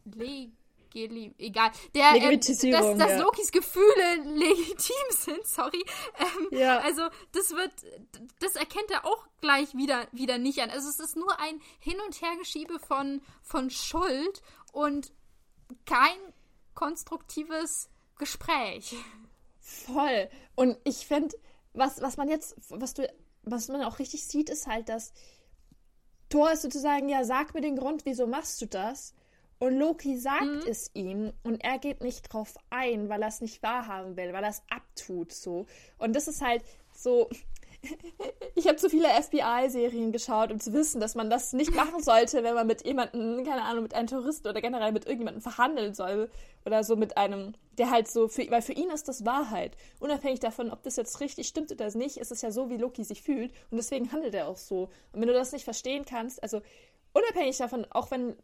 [1.04, 3.18] Leg egal, der, äh, dass, dass ja.
[3.20, 5.84] Lokis Gefühle legitim sind, sorry.
[6.18, 6.78] Ähm, ja.
[6.78, 7.72] Also das wird,
[8.40, 10.70] das erkennt er auch gleich wieder, wieder nicht an.
[10.70, 15.12] Also es ist nur ein Hin- und Hergeschiebe von, von Schuld und
[15.84, 16.18] kein
[16.74, 18.94] konstruktives Gespräch.
[19.60, 20.28] Voll.
[20.54, 21.36] Und ich finde,
[21.72, 23.08] was, was man jetzt, was du,
[23.42, 25.12] was man auch richtig sieht, ist halt, dass
[26.28, 29.14] Thor ist sozusagen, ja, sag mir den Grund, wieso machst du das?
[29.58, 30.62] Und Loki sagt mhm.
[30.68, 34.44] es ihm und er geht nicht drauf ein, weil er es nicht wahrhaben will, weil
[34.44, 35.66] er es abtut so.
[35.98, 36.62] Und das ist halt
[36.94, 37.30] so.
[38.54, 42.42] ich habe zu viele FBI-Serien geschaut, um zu wissen, dass man das nicht machen sollte,
[42.42, 46.30] wenn man mit jemandem, keine Ahnung, mit einem Touristen oder generell mit irgendjemandem verhandeln soll.
[46.66, 49.76] Oder so mit einem, der halt so, für, weil für ihn ist das Wahrheit.
[50.00, 53.04] Unabhängig davon, ob das jetzt richtig stimmt oder nicht, ist es ja so, wie Loki
[53.04, 53.52] sich fühlt.
[53.70, 54.90] Und deswegen handelt er auch so.
[55.12, 56.60] Und wenn du das nicht verstehen kannst, also
[57.12, 58.36] unabhängig davon, auch wenn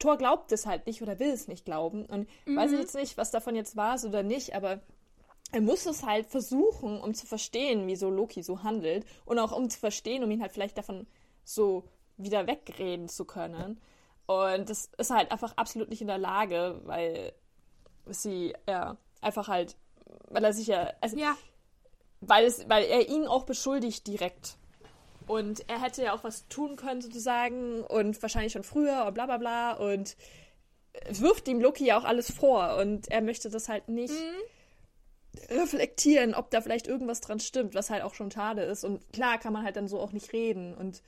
[0.00, 2.06] Thor glaubt es halt nicht oder will es nicht glauben.
[2.06, 2.56] Und mhm.
[2.56, 4.80] weiß ich jetzt nicht, was davon jetzt war oder nicht, aber
[5.52, 9.04] er muss es halt versuchen, um zu verstehen, wieso Loki so handelt.
[9.24, 11.06] Und auch um zu verstehen, um ihn halt vielleicht davon
[11.44, 11.84] so
[12.16, 13.80] wieder wegreden zu können.
[14.26, 17.32] Und das ist halt einfach absolut nicht in der Lage, weil
[18.06, 19.76] sie ja einfach halt,
[20.28, 21.36] weil er sich ja, also, ja.
[22.22, 24.58] Weil, es, weil er ihn auch beschuldigt direkt
[25.30, 29.26] und er hätte ja auch was tun können, sozusagen, und wahrscheinlich schon früher und bla
[29.26, 29.72] bla bla.
[29.74, 30.16] Und
[31.08, 32.76] wirft ihm Loki ja auch alles vor.
[32.78, 35.54] Und er möchte das halt nicht mhm.
[35.56, 38.82] reflektieren, ob da vielleicht irgendwas dran stimmt, was halt auch schon schade ist.
[38.82, 40.74] Und klar kann man halt dann so auch nicht reden.
[40.74, 41.00] Und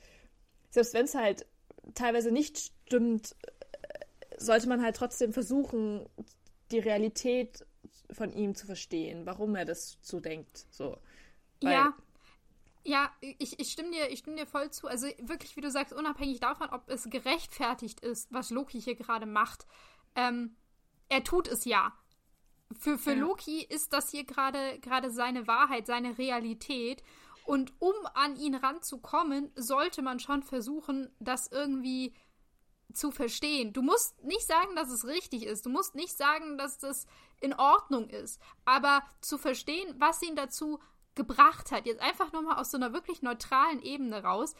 [0.69, 1.45] selbst wenn es halt
[1.93, 3.35] teilweise nicht stimmt,
[4.37, 6.07] sollte man halt trotzdem versuchen,
[6.71, 7.65] die Realität
[8.09, 10.65] von ihm zu verstehen, warum er das so denkt.
[10.71, 10.97] So.
[11.61, 11.93] Weil, ja,
[12.83, 14.87] ja, ich, ich, stimme dir, ich stimme dir voll zu.
[14.87, 19.25] Also wirklich, wie du sagst, unabhängig davon, ob es gerechtfertigt ist, was Loki hier gerade
[19.25, 19.65] macht,
[20.15, 20.55] ähm,
[21.09, 21.93] er tut es ja.
[22.77, 23.19] Für, für ja.
[23.19, 27.03] Loki ist das hier gerade gerade seine Wahrheit, seine Realität.
[27.45, 32.13] Und um an ihn ranzukommen, sollte man schon versuchen, das irgendwie
[32.93, 33.73] zu verstehen.
[33.73, 35.65] Du musst nicht sagen, dass es richtig ist.
[35.65, 37.05] Du musst nicht sagen, dass das
[37.41, 38.39] in Ordnung ist.
[38.65, 40.79] Aber zu verstehen, was ihn dazu
[41.15, 44.55] gebracht hat, jetzt einfach nur mal aus so einer wirklich neutralen Ebene raus,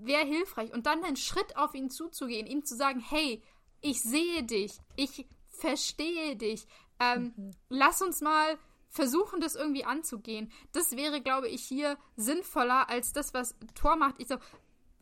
[0.00, 0.72] wäre hilfreich.
[0.72, 3.42] Und dann einen Schritt auf ihn zuzugehen, ihm zu sagen, hey,
[3.80, 6.66] ich sehe dich, ich verstehe dich,
[6.98, 7.50] ähm, mhm.
[7.68, 10.52] lass uns mal versuchen, das irgendwie anzugehen.
[10.72, 14.16] Das wäre, glaube ich, hier sinnvoller als das, was Thor macht.
[14.18, 14.36] Ich so,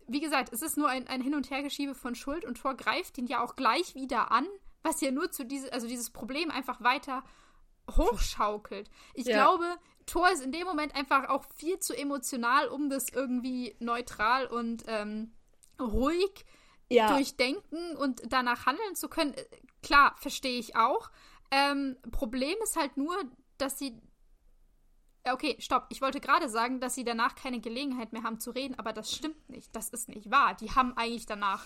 [0.09, 3.18] wie gesagt, es ist nur ein, ein Hin- und Hergeschiebe von Schuld und Thor greift
[3.18, 4.46] ihn ja auch gleich wieder an,
[4.83, 7.22] was ja nur zu diese, also dieses Problem einfach weiter
[7.90, 8.90] hochschaukelt.
[9.14, 9.35] Ich ja.
[9.35, 9.76] glaube,
[10.12, 14.85] Thor ist in dem Moment einfach auch viel zu emotional, um das irgendwie neutral und
[14.87, 15.33] ähm,
[15.81, 16.44] ruhig
[16.90, 17.14] ja.
[17.14, 19.35] durchdenken und danach handeln zu können.
[19.83, 21.11] Klar, verstehe ich auch.
[21.51, 23.16] Ähm, Problem ist halt nur,
[23.57, 23.98] dass sie.
[25.25, 25.87] Okay, stopp.
[25.88, 29.11] Ich wollte gerade sagen, dass sie danach keine Gelegenheit mehr haben zu reden, aber das
[29.11, 29.75] stimmt nicht.
[29.75, 30.55] Das ist nicht wahr.
[30.57, 31.64] Die haben eigentlich danach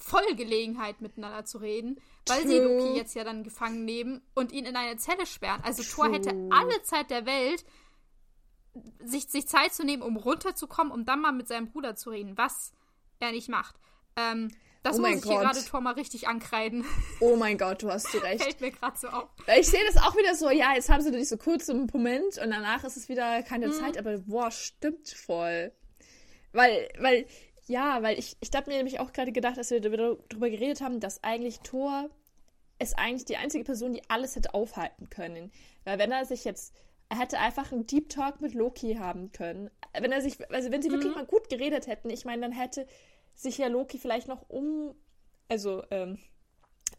[0.00, 2.50] voll Gelegenheit, miteinander zu reden, weil True.
[2.50, 5.62] sie Loki jetzt ja dann gefangen nehmen und ihn in eine Zelle sperren.
[5.62, 6.06] Also True.
[6.06, 7.64] Thor hätte alle Zeit der Welt,
[9.00, 12.36] sich, sich Zeit zu nehmen, um runterzukommen, um dann mal mit seinem Bruder zu reden,
[12.38, 12.72] was
[13.18, 13.76] er nicht macht.
[14.16, 14.50] Ähm,
[14.82, 15.32] das oh muss ich Gott.
[15.32, 16.86] hier gerade Thor mal richtig ankreiden.
[17.20, 18.42] Oh mein Gott, du hast du recht.
[18.42, 19.28] Fällt mir gerade so auf.
[19.58, 22.38] Ich sehe das auch wieder so, ja, jetzt haben sie dich so kurz im Moment
[22.38, 23.72] und danach ist es wieder keine mhm.
[23.72, 25.72] Zeit, aber boah, stimmt voll.
[26.52, 27.26] Weil, weil
[27.70, 30.98] Ja, weil ich, ich habe mir nämlich auch gerade gedacht, dass wir darüber geredet haben,
[30.98, 32.10] dass eigentlich Thor
[32.80, 35.52] ist eigentlich die einzige Person, die alles hätte aufhalten können.
[35.84, 36.74] Weil wenn er sich jetzt,
[37.10, 39.70] er hätte einfach einen Deep Talk mit Loki haben können.
[39.96, 40.94] Wenn er sich, also wenn sie mhm.
[40.94, 42.88] wirklich mal gut geredet hätten, ich meine, dann hätte
[43.36, 44.96] sich ja Loki vielleicht noch um,
[45.48, 46.18] also, ähm,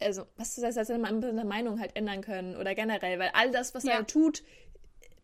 [0.00, 3.74] also, was das heißt, er seine Meinung halt ändern können oder generell, weil all das,
[3.74, 3.92] was ja.
[3.92, 4.42] er tut,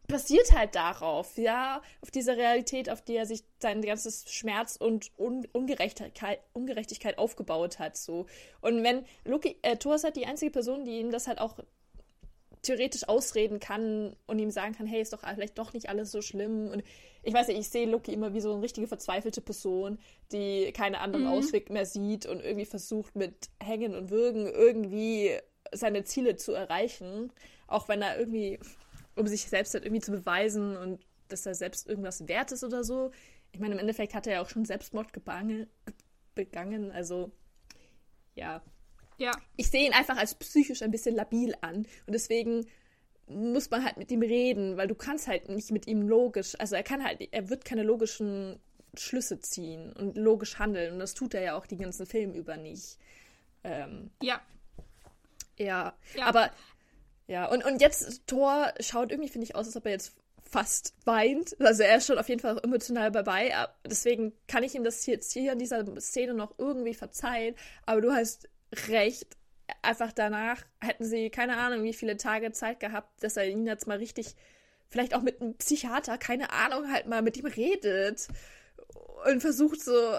[0.09, 5.13] basiert halt darauf, ja, auf dieser Realität, auf die er sich sein ganzes Schmerz und
[5.19, 8.27] Un Ungerechtigkeit, Ungerechtigkeit aufgebaut hat, so.
[8.61, 11.59] Und wenn Loki, äh, Thor ist halt die einzige Person, die ihm das halt auch
[12.63, 16.23] theoretisch ausreden kann und ihm sagen kann, hey, ist doch vielleicht doch nicht alles so
[16.23, 16.71] schlimm.
[16.71, 16.83] Und
[17.23, 19.99] ich weiß nicht, ich sehe Loki immer wie so eine richtige verzweifelte Person,
[20.33, 21.33] die keine anderen mhm.
[21.33, 25.39] Ausweg mehr sieht und irgendwie versucht mit Hängen und Würgen irgendwie
[25.73, 27.33] seine Ziele zu erreichen,
[27.67, 28.59] auch wenn er irgendwie
[29.19, 32.85] um sich selbst halt irgendwie zu beweisen und dass er selbst irgendwas wert ist oder
[32.85, 33.11] so.
[33.53, 35.69] Ich meine, im Endeffekt hat er ja auch schon Selbstmord gebange,
[36.35, 37.33] begangen, also
[38.35, 38.63] ja.
[39.19, 39.33] Ja.
[39.57, 42.67] Ich sehe ihn einfach als psychisch ein bisschen labil an und deswegen
[43.27, 46.77] muss man halt mit ihm reden, weil du kannst halt nicht mit ihm logisch, also
[46.77, 48.59] er kann halt, er wird keine logischen
[48.97, 52.57] Schlüsse ziehen und logisch handeln und das tut er ja auch die ganzen Film über
[52.57, 52.99] nicht.
[53.65, 54.41] Ähm, ja.
[55.59, 56.53] Ja, ja, aber
[57.29, 60.17] ja, und, und jetzt, Thor schaut irgendwie, finde ich, aus, als ob er jetzt
[60.51, 61.61] fast weint.
[61.61, 63.53] Also er ist schon auf jeden Fall emotional dabei.
[63.87, 67.55] Deswegen kann ich ihm das jetzt hier in dieser Szene noch irgendwie verzeihen.
[67.85, 68.49] Aber du hast
[68.89, 69.37] recht.
[69.83, 73.87] Einfach danach hätten sie keine Ahnung, wie viele Tage Zeit gehabt, dass er ihn jetzt
[73.87, 74.35] mal richtig,
[74.89, 78.29] vielleicht auch mit einem Psychiater, keine Ahnung, halt mal mit ihm redet.
[79.31, 80.17] Und versucht so,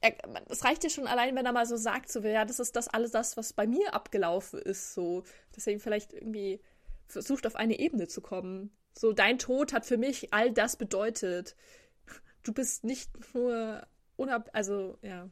[0.00, 2.88] es reicht ja schon allein, wenn er mal so sagt, so, ja, das ist das
[2.88, 5.24] alles das, was bei mir abgelaufen ist, so.
[5.56, 6.60] Deswegen vielleicht irgendwie
[7.06, 8.70] versucht, auf eine Ebene zu kommen.
[8.96, 11.56] So, dein Tod hat für mich all das bedeutet.
[12.42, 15.28] Du bist nicht nur unab, also, ja,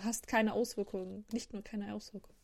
[0.00, 1.24] hast keine Auswirkungen.
[1.32, 2.38] Nicht nur keine Auswirkungen.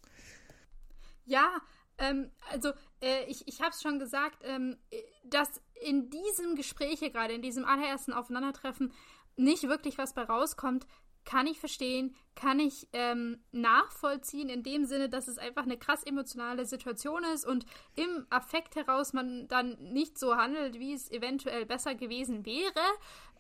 [1.24, 1.60] Ja,
[1.98, 4.78] ähm, also, äh, ich, ich habe es schon gesagt, ähm,
[5.24, 8.92] dass in diesem Gespräch hier gerade, in diesem allerersten Aufeinandertreffen,
[9.36, 10.86] nicht wirklich was bei rauskommt,
[11.24, 16.02] kann ich verstehen, kann ich ähm, nachvollziehen, in dem Sinne, dass es einfach eine krass
[16.02, 21.66] emotionale Situation ist und im Affekt heraus man dann nicht so handelt, wie es eventuell
[21.66, 22.80] besser gewesen wäre.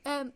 [0.04, 0.32] Ähm,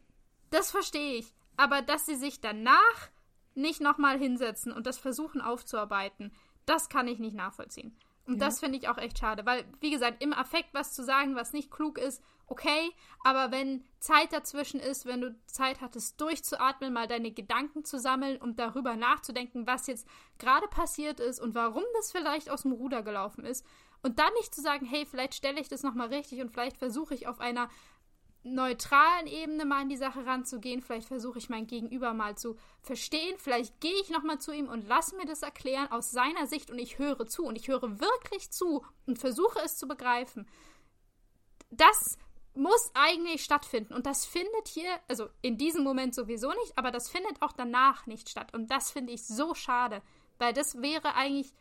[0.51, 1.33] das verstehe ich.
[1.57, 3.11] Aber dass sie sich danach
[3.55, 6.33] nicht nochmal hinsetzen und das versuchen aufzuarbeiten,
[6.67, 7.97] das kann ich nicht nachvollziehen.
[8.27, 8.47] Und ja.
[8.47, 11.53] das finde ich auch echt schade, weil, wie gesagt, im Affekt was zu sagen, was
[11.53, 12.91] nicht klug ist, okay,
[13.25, 18.41] aber wenn Zeit dazwischen ist, wenn du Zeit hattest, durchzuatmen, mal deine Gedanken zu sammeln
[18.41, 20.07] und darüber nachzudenken, was jetzt
[20.39, 23.65] gerade passiert ist und warum das vielleicht aus dem Ruder gelaufen ist,
[24.03, 27.15] und dann nicht zu sagen, hey, vielleicht stelle ich das nochmal richtig und vielleicht versuche
[27.15, 27.69] ich auf einer
[28.47, 30.81] neutralen Ebene mal an die Sache ranzugehen.
[30.81, 33.37] Vielleicht versuche ich mein Gegenüber mal zu verstehen.
[33.39, 36.79] Vielleicht gehe ich nochmal zu ihm und lasse mir das erklären aus seiner Sicht und
[36.79, 40.47] ich höre zu und ich höre wirklich zu und versuche es zu begreifen.
[41.71, 42.17] Das
[42.57, 47.09] muss eigentlich stattfinden und das findet hier, also in diesem Moment sowieso nicht, aber das
[47.09, 50.03] findet auch danach nicht statt und das finde ich so schade,
[50.38, 51.53] weil das wäre eigentlich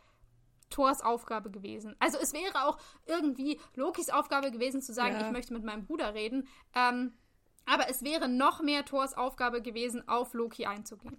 [0.69, 1.95] Thors Aufgabe gewesen.
[1.99, 5.25] Also es wäre auch irgendwie Lokis Aufgabe gewesen zu sagen, ja.
[5.25, 6.47] ich möchte mit meinem Bruder reden.
[6.75, 7.13] Ähm,
[7.65, 11.17] aber es wäre noch mehr Thors Aufgabe gewesen, auf Loki einzugehen.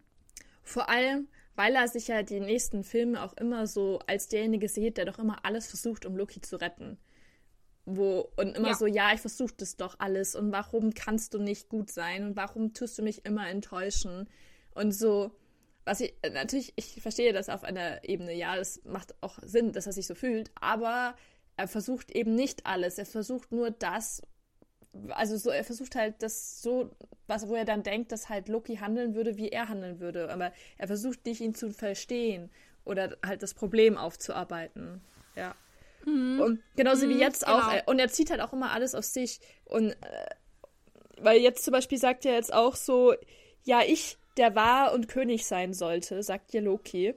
[0.62, 4.96] Vor allem, weil er sich ja die nächsten Filme auch immer so als derjenige sieht,
[4.96, 6.98] der doch immer alles versucht, um Loki zu retten.
[7.88, 8.74] Wo, und immer ja.
[8.74, 12.36] so, ja, ich versuche das doch alles und warum kannst du nicht gut sein und
[12.36, 14.28] warum tust du mich immer enttäuschen?
[14.74, 15.30] Und so,
[15.84, 19.72] was ich, äh, natürlich, ich verstehe das auf einer Ebene, ja, das macht auch Sinn,
[19.72, 21.14] dass er sich so fühlt, aber
[21.56, 22.98] er versucht eben nicht alles.
[22.98, 24.20] Er versucht nur das,
[25.10, 26.90] also so, er versucht halt das so,
[27.26, 30.30] was, wo er dann denkt, dass halt Loki handeln würde, wie er handeln würde.
[30.30, 32.50] Aber er versucht nicht, ihn zu verstehen
[32.84, 35.00] oder halt das Problem aufzuarbeiten.
[35.34, 35.54] Ja.
[36.06, 36.40] Mhm.
[36.40, 37.70] Und genauso mhm, wie jetzt auch.
[37.70, 37.82] Genau.
[37.86, 39.40] Und er zieht halt auch immer alles auf sich.
[39.64, 39.96] Und äh,
[41.18, 43.14] weil jetzt zum Beispiel sagt er jetzt auch so,
[43.64, 47.14] ja, ich der war und König sein sollte, sagt ja Loki.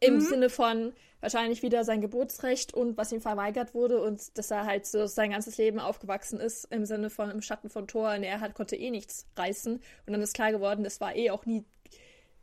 [0.00, 0.20] Im mhm.
[0.20, 4.86] Sinne von wahrscheinlich wieder sein Geburtsrecht und was ihm verweigert wurde und dass er halt
[4.86, 8.40] so sein ganzes Leben aufgewachsen ist im Sinne von im Schatten von Thor und er
[8.40, 11.64] hat, konnte eh nichts reißen und dann ist klar geworden, das war eh auch nie,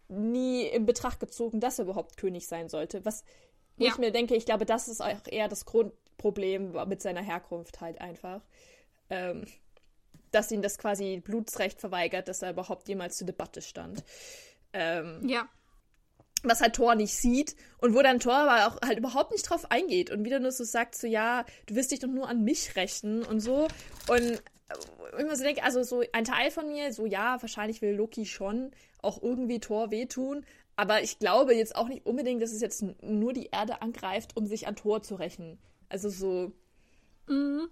[0.07, 3.05] nie in Betracht gezogen, dass er überhaupt König sein sollte.
[3.05, 3.23] Was
[3.83, 3.91] ja.
[3.91, 7.99] ich mir denke, ich glaube, das ist auch eher das Grundproblem mit seiner Herkunft halt
[8.01, 8.41] einfach.
[9.09, 9.45] Ähm,
[10.31, 14.03] dass ihn das quasi Blutsrecht verweigert, dass er überhaupt jemals zur Debatte stand.
[14.73, 15.47] Ähm, ja.
[16.43, 19.69] Was halt Thor nicht sieht und wo dann Thor aber auch halt überhaupt nicht drauf
[19.69, 22.75] eingeht und wieder nur so sagt, so ja, du wirst dich doch nur an mich
[22.75, 23.67] rächen und so.
[24.07, 24.41] Und
[25.17, 28.25] ich mir so denke, also so ein Teil von mir, so ja, wahrscheinlich will Loki
[28.25, 32.83] schon auch irgendwie Thor wehtun, aber ich glaube jetzt auch nicht unbedingt, dass es jetzt
[33.01, 35.59] nur die Erde angreift, um sich an Thor zu rächen.
[35.89, 36.51] Also so.
[37.27, 37.69] Mhm.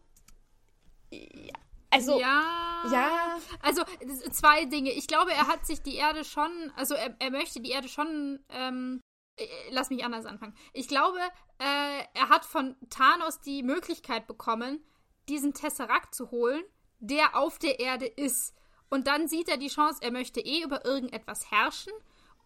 [1.12, 1.53] Ja,
[1.89, 2.83] also, ja.
[2.91, 3.39] Ja.
[3.62, 3.83] Also,
[4.31, 4.91] zwei Dinge.
[4.91, 8.39] Ich glaube, er hat sich die Erde schon, also er, er möchte die Erde schon,
[8.49, 9.01] ähm,
[9.38, 10.55] äh, lass mich anders anfangen.
[10.73, 11.19] Ich glaube,
[11.57, 14.83] äh, er hat von Thanos die Möglichkeit bekommen,
[15.27, 16.63] diesen Tesseract zu holen,
[16.99, 18.53] der auf der Erde ist.
[18.89, 21.93] Und dann sieht er die Chance, er möchte eh über irgendetwas herrschen.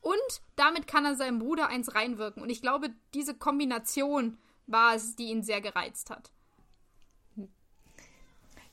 [0.02, 2.44] Und damit kann er seinem Bruder eins reinwirken.
[2.44, 4.38] Und ich glaube, diese Kombination
[4.68, 6.32] war es, die ihn sehr gereizt hat.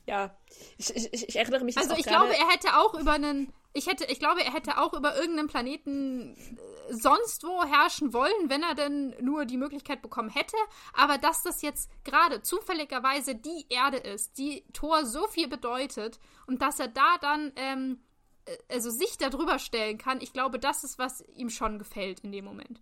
[0.05, 0.35] Ja,
[0.77, 1.77] ich, ich, ich erinnere mich.
[1.77, 4.93] Also ich glaube, er hätte auch über einen, ich hätte, ich glaube, er hätte auch
[4.93, 6.59] über irgendeinen Planeten
[6.91, 10.57] sonst wo herrschen wollen, wenn er denn nur die Möglichkeit bekommen hätte.
[10.93, 16.61] Aber dass das jetzt gerade zufälligerweise die Erde ist, die Thor so viel bedeutet und
[16.61, 17.99] dass er da dann ähm,
[18.45, 22.31] äh, also sich darüber stellen kann, ich glaube, das ist, was ihm schon gefällt in
[22.31, 22.81] dem Moment,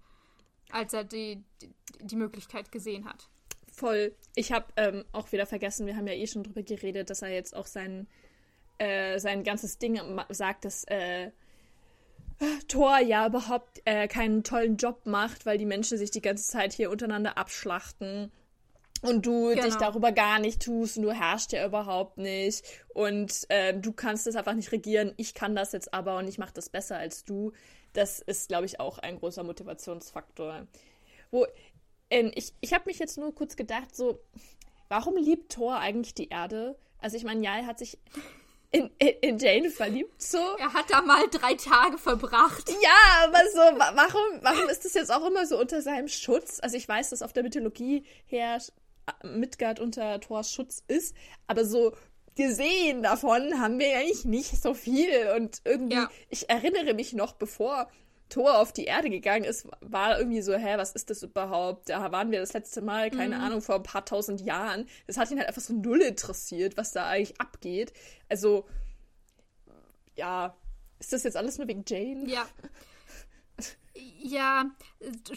[0.72, 3.30] als er die, die, die Möglichkeit gesehen hat.
[3.72, 4.16] Voll.
[4.36, 7.30] Ich habe ähm, auch wieder vergessen, wir haben ja eh schon drüber geredet, dass er
[7.30, 8.08] jetzt auch sein,
[8.78, 11.32] äh, sein ganzes Ding sagt, dass äh,
[12.68, 16.74] Thor ja überhaupt äh, keinen tollen Job macht, weil die Menschen sich die ganze Zeit
[16.74, 18.32] hier untereinander abschlachten
[19.02, 19.64] und du genau.
[19.64, 24.28] dich darüber gar nicht tust und du herrschst ja überhaupt nicht und äh, du kannst
[24.28, 25.14] es einfach nicht regieren.
[25.18, 27.52] Ich kann das jetzt aber und ich mache das besser als du.
[27.94, 30.68] Das ist, glaube ich, auch ein großer Motivationsfaktor.
[31.32, 31.46] Wo
[32.10, 34.20] ähm, ich ich habe mich jetzt nur kurz gedacht, so,
[34.90, 36.78] warum liebt Thor eigentlich die Erde?
[37.00, 37.98] Also ich meine, ja, er hat sich
[38.72, 40.38] in, in, Jane verliebt so.
[40.60, 42.70] Er hat da mal drei Tage verbracht.
[42.70, 46.60] Ja, aber so, warum, warum ist das jetzt auch immer so unter seinem Schutz?
[46.62, 48.62] Also ich weiß, dass auf der Mythologie her
[49.24, 51.16] Midgard unter Thors Schutz ist,
[51.48, 51.94] aber so
[52.36, 55.32] gesehen davon haben wir eigentlich nicht so viel.
[55.36, 56.10] Und irgendwie, ja.
[56.30, 57.90] ich erinnere mich noch, bevor
[58.30, 61.90] Thor auf die Erde gegangen ist, war irgendwie so, hä, was ist das überhaupt?
[61.90, 63.44] Da waren wir das letzte Mal, keine mhm.
[63.44, 64.88] Ahnung, vor ein paar tausend Jahren.
[65.08, 67.92] Das hat ihn halt einfach so null interessiert, was da eigentlich abgeht.
[68.30, 68.68] Also,
[70.16, 70.56] ja,
[71.00, 72.30] ist das jetzt alles nur wegen Jane?
[72.30, 72.48] Ja.
[74.20, 74.66] ja,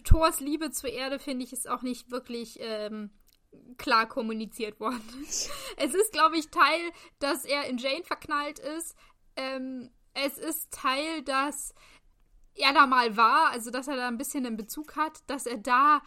[0.05, 3.11] Thors Liebe zur Erde, finde ich, ist auch nicht wirklich ähm,
[3.79, 5.03] klar kommuniziert worden.
[5.77, 8.97] es ist, glaube ich, Teil, dass er in Jane verknallt ist.
[9.37, 11.75] Ähm, es ist Teil, dass
[12.55, 15.59] er da mal war, also dass er da ein bisschen einen Bezug hat, dass er
[15.59, 16.03] da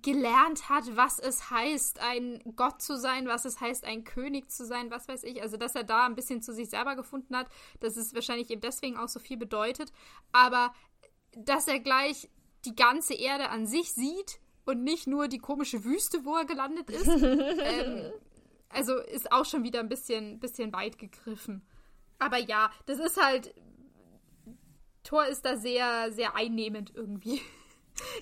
[0.00, 4.64] gelernt hat, was es heißt, ein Gott zu sein, was es heißt, ein König zu
[4.64, 5.42] sein, was weiß ich.
[5.42, 7.48] Also, dass er da ein bisschen zu sich selber gefunden hat,
[7.80, 9.92] dass es wahrscheinlich eben deswegen auch so viel bedeutet.
[10.32, 10.72] Aber
[11.32, 12.30] dass er gleich
[12.64, 16.88] die ganze Erde an sich sieht und nicht nur die komische Wüste, wo er gelandet
[16.88, 18.12] ist, ähm,
[18.70, 21.66] also ist auch schon wieder ein bisschen, bisschen weit gegriffen.
[22.18, 23.54] Aber ja, das ist halt
[25.04, 27.40] Thor ist da sehr, sehr einnehmend irgendwie.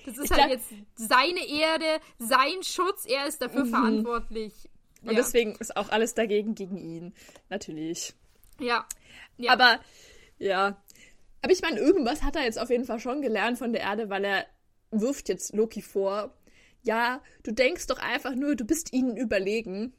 [0.05, 3.69] Das ist ich halt glaub, jetzt seine Erde, sein Schutz, er ist dafür mhm.
[3.69, 4.53] verantwortlich.
[5.01, 5.15] Und ja.
[5.15, 7.13] deswegen ist auch alles dagegen gegen ihn.
[7.49, 8.13] Natürlich.
[8.59, 8.85] Ja.
[9.37, 9.53] ja.
[9.53, 9.79] Aber,
[10.37, 10.81] ja.
[11.41, 14.09] Aber ich meine, irgendwas hat er jetzt auf jeden Fall schon gelernt von der Erde,
[14.09, 14.45] weil er
[14.91, 16.35] wirft jetzt Loki vor.
[16.83, 19.93] Ja, du denkst doch einfach nur, du bist ihnen überlegen.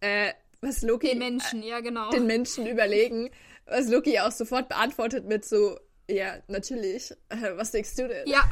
[0.00, 1.08] Äh, was Loki.
[1.08, 2.10] Den Menschen, ja, genau.
[2.10, 3.30] Den Menschen überlegen.
[3.66, 7.14] Was Loki auch sofort beantwortet mit so, ja, natürlich.
[7.56, 8.26] Was denkst du denn?
[8.26, 8.48] Ja.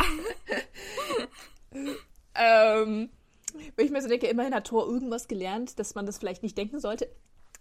[2.34, 3.10] ähm,
[3.76, 6.56] wenn ich mir so denke, immerhin hat Thor irgendwas gelernt, dass man das vielleicht nicht
[6.56, 7.08] denken sollte.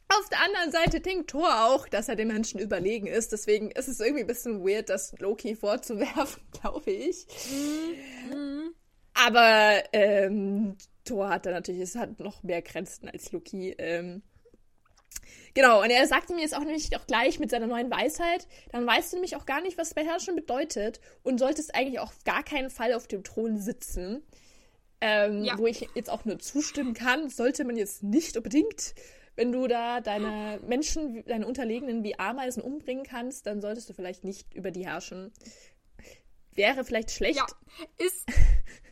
[0.07, 3.31] Auf der anderen Seite denkt Thor auch, dass er den Menschen überlegen ist.
[3.31, 7.25] Deswegen ist es irgendwie ein bisschen weird, das Loki vorzuwerfen, glaube ich.
[8.29, 8.73] Mhm.
[9.13, 13.75] Aber ähm, Thor hat da natürlich, es hat noch mehr Grenzen als Loki.
[13.77, 14.21] Ähm,
[15.53, 18.87] Genau, und er sagte mir jetzt auch nämlich auch gleich mit seiner neuen Weisheit, dann
[18.87, 22.43] weißt du nämlich auch gar nicht, was Beherrschen bedeutet und solltest eigentlich auch auf gar
[22.43, 24.23] keinen Fall auf dem Thron sitzen.
[25.01, 25.57] Ähm, ja.
[25.57, 28.93] Wo ich jetzt auch nur zustimmen kann, sollte man jetzt nicht unbedingt,
[29.35, 34.23] wenn du da deine Menschen, deine Unterlegenen wie Ameisen umbringen kannst, dann solltest du vielleicht
[34.23, 35.31] nicht über die herrschen.
[36.53, 37.39] Wäre vielleicht schlecht.
[37.39, 37.47] Ja,
[37.97, 38.25] ist,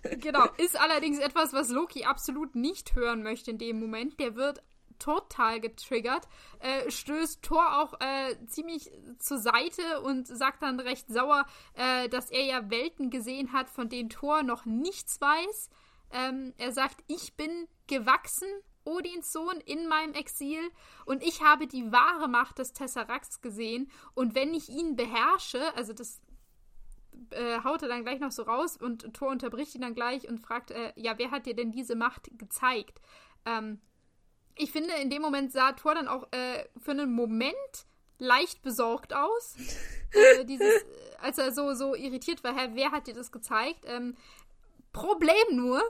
[0.21, 4.20] genau, ist allerdings etwas, was Loki absolut nicht hören möchte in dem Moment.
[4.20, 4.63] Der wird
[5.00, 6.28] total getriggert,
[6.60, 12.30] äh, stößt Thor auch äh, ziemlich zur Seite und sagt dann recht sauer, äh, dass
[12.30, 15.70] er ja Welten gesehen hat, von denen Thor noch nichts weiß.
[16.12, 18.47] Ähm, er sagt, ich bin gewachsen,
[18.86, 20.60] Odins Sohn, in meinem Exil
[21.06, 25.93] und ich habe die wahre Macht des Tesseracts gesehen und wenn ich ihn beherrsche, also
[25.93, 26.22] das
[27.32, 30.39] äh, haut er dann gleich noch so raus und Thor unterbricht ihn dann gleich und
[30.39, 33.02] fragt, äh, ja, wer hat dir denn diese Macht gezeigt?
[33.45, 33.80] Ähm,
[34.60, 37.55] ich finde, in dem Moment sah Thor dann auch äh, für einen Moment
[38.20, 39.55] leicht besorgt aus.
[40.12, 40.86] äh, dieses, äh,
[41.22, 43.86] als er so, so irritiert war, Hä, wer hat dir das gezeigt?
[43.88, 44.16] Ähm,
[44.91, 45.82] Problem nur,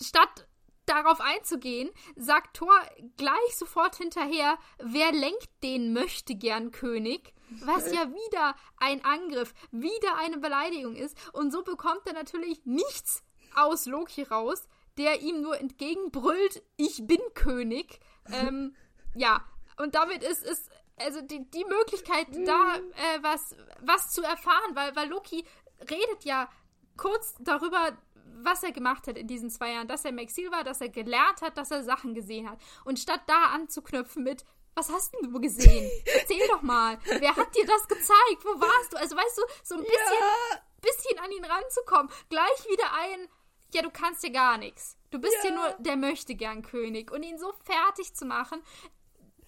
[0.00, 0.48] statt
[0.86, 2.74] darauf einzugehen, sagt Thor
[3.16, 7.32] gleich sofort hinterher, wer lenkt den möchte gern König,
[7.64, 11.16] was ja wieder ein Angriff, wieder eine Beleidigung ist.
[11.32, 13.22] Und so bekommt er natürlich nichts
[13.54, 14.66] aus Loki raus,
[14.98, 18.00] der ihm nur entgegenbrüllt, ich bin König.
[18.30, 18.76] Ähm,
[19.14, 19.44] ja,
[19.78, 20.68] und damit ist es
[20.98, 25.44] also die, die Möglichkeit, da äh, was, was zu erfahren, weil, weil Loki
[25.80, 26.48] redet ja
[26.96, 27.96] kurz darüber,
[28.42, 30.88] was er gemacht hat in diesen zwei Jahren, dass er im Exil war, dass er
[30.88, 32.58] gelernt hat, dass er Sachen gesehen hat.
[32.84, 35.90] Und statt da anzuknüpfen mit, was hast denn du gesehen?
[36.06, 36.98] Erzähl doch mal.
[37.04, 38.44] Wer hat dir das gezeigt?
[38.44, 38.96] Wo warst du?
[38.96, 40.58] Also weißt du, so ein bisschen, ja.
[40.80, 42.10] bisschen an ihn ranzukommen.
[42.30, 43.28] Gleich wieder ein,
[43.74, 44.96] ja, du kannst ja gar nichts.
[45.10, 47.10] Du bist ja, ja nur der möchte gern König.
[47.10, 48.60] Und ihn so fertig zu machen,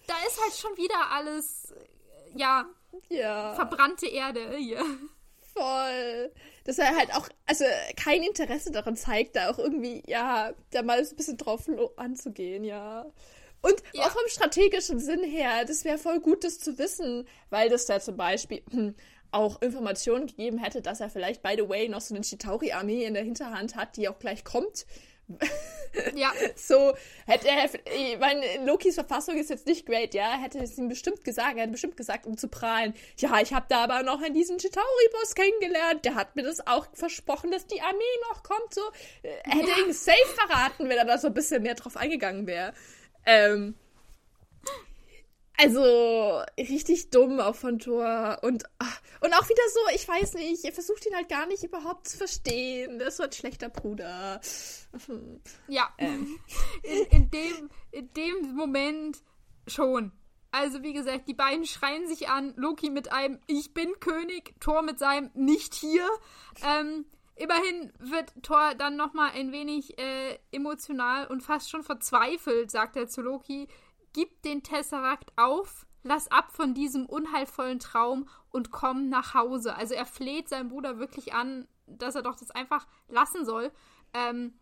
[0.07, 1.73] da ist halt schon wieder alles,
[2.35, 2.65] ja,
[3.09, 3.53] ja.
[3.55, 4.83] verbrannte Erde hier.
[5.53, 6.31] Voll.
[6.65, 7.63] Dass er halt auch, also
[7.95, 12.63] kein Interesse daran zeigt, da auch irgendwie, ja, da mal so ein bisschen drauf anzugehen,
[12.63, 13.05] ja.
[13.61, 14.03] Und ja.
[14.03, 17.99] auch vom strategischen Sinn her, das wäre voll gut, das zu wissen, weil das da
[17.99, 18.95] zum Beispiel hm,
[19.31, 23.13] auch Informationen gegeben hätte, dass er vielleicht, by the way, noch so eine Chitauri-Armee in
[23.13, 24.85] der Hinterhand hat, die auch gleich kommt.
[26.13, 26.33] Ja.
[26.57, 26.93] so
[27.25, 31.23] hätte er, ich meine, Lokis Verfassung ist jetzt nicht great, ja, hätte es ihm bestimmt
[31.23, 34.33] gesagt, er hätte bestimmt gesagt, um zu prahlen, ja, ich habe da aber noch an
[34.33, 38.81] diesen Chitauri-Boss kennengelernt, der hat mir das auch versprochen, dass die Armee noch kommt, so,
[39.23, 39.85] er hätte ja.
[39.85, 42.73] ihn safe verraten, wenn er da so ein bisschen mehr drauf eingegangen wäre.
[43.25, 43.75] Ähm,
[45.57, 48.63] also richtig dumm auch von Thor und
[49.21, 52.17] und auch wieder so, ich weiß nicht, ihr versucht ihn halt gar nicht überhaupt zu
[52.17, 52.99] verstehen.
[52.99, 54.41] Der ist so ein schlechter Bruder.
[55.67, 55.93] Ja.
[55.97, 56.39] Ähm.
[56.83, 59.21] In, in, dem, in dem Moment
[59.67, 60.13] schon.
[60.51, 62.53] Also wie gesagt, die beiden schreien sich an.
[62.55, 66.07] Loki mit einem Ich bin König, Thor mit seinem Nicht hier.
[66.65, 72.95] Ähm, immerhin wird Thor dann nochmal ein wenig äh, emotional und fast schon verzweifelt, sagt
[72.95, 73.67] er zu Loki
[74.15, 79.75] gib den Tesseract auf, lass ab von diesem unheilvollen Traum und komm nach Hause.
[79.75, 83.73] Also er fleht seinen Bruder wirklich an, dass er doch das einfach lassen soll.
[84.13, 84.57] Ähm,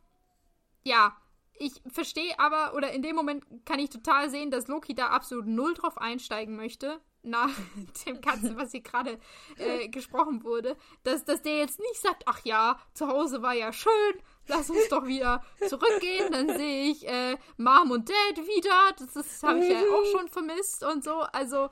[0.83, 1.15] ja,
[1.53, 5.45] ich verstehe aber, oder in dem Moment kann ich total sehen, dass Loki da absolut
[5.45, 7.51] null drauf einsteigen möchte, nach
[8.07, 9.19] dem Ganzen, was hier gerade
[9.57, 13.71] äh, gesprochen wurde, dass, dass der jetzt nicht sagt, ach ja, zu Hause war ja
[13.71, 14.15] schön,
[14.47, 18.93] lass uns doch wieder zurückgehen, dann sehe ich äh, Mom und Dad wieder.
[18.97, 21.21] Das, das habe ich ja auch schon vermisst und so.
[21.31, 21.69] Also,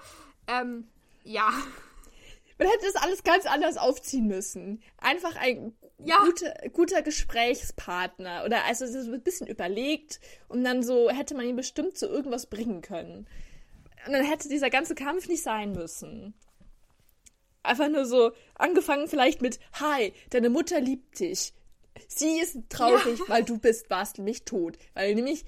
[0.48, 0.88] ähm,
[1.24, 1.52] ja.
[2.58, 4.84] Man hätte das alles ganz anders aufziehen müssen.
[4.98, 6.24] Einfach ein ja.
[6.24, 8.44] guter, guter Gesprächspartner.
[8.46, 12.46] Oder also so ein bisschen überlegt und dann so hätte man ihn bestimmt zu irgendwas
[12.46, 13.28] bringen können.
[14.06, 16.34] Und dann hätte dieser ganze Kampf nicht sein müssen.
[17.64, 21.54] Einfach nur so, angefangen vielleicht mit, hi, deine Mutter liebt dich.
[22.08, 23.26] Sie ist traurig, ja.
[23.28, 24.78] weil du bist, warst nämlich tot.
[24.94, 25.46] Weil nämlich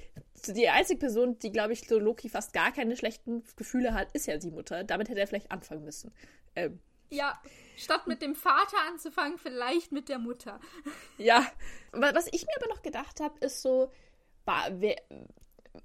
[0.48, 4.28] die einzige Person, die, glaube ich, so Loki fast gar keine schlechten Gefühle hat, ist
[4.28, 4.84] ja die Mutter.
[4.84, 6.14] Damit hätte er vielleicht anfangen müssen.
[6.56, 6.80] Ähm.
[7.10, 7.40] Ja,
[7.78, 10.60] statt mit dem Vater anzufangen, vielleicht mit der Mutter.
[11.18, 11.46] Ja,
[11.92, 13.92] was ich mir aber noch gedacht habe, ist so,
[14.46, 14.96] war, wer,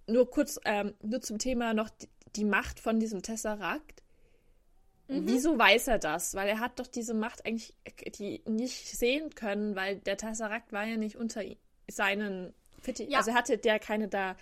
[0.06, 4.02] nur kurz, ähm, nur zum Thema noch die, die Macht von diesem Tesseract.
[5.08, 5.26] Mhm.
[5.26, 6.34] Wieso weiß er das?
[6.34, 7.74] Weil er hat doch diese Macht eigentlich
[8.18, 11.42] die nicht sehen können, weil der Tesseract war ja nicht unter
[11.90, 13.04] seinen Fitti.
[13.04, 13.18] Ja.
[13.18, 14.36] Also hatte der keine da.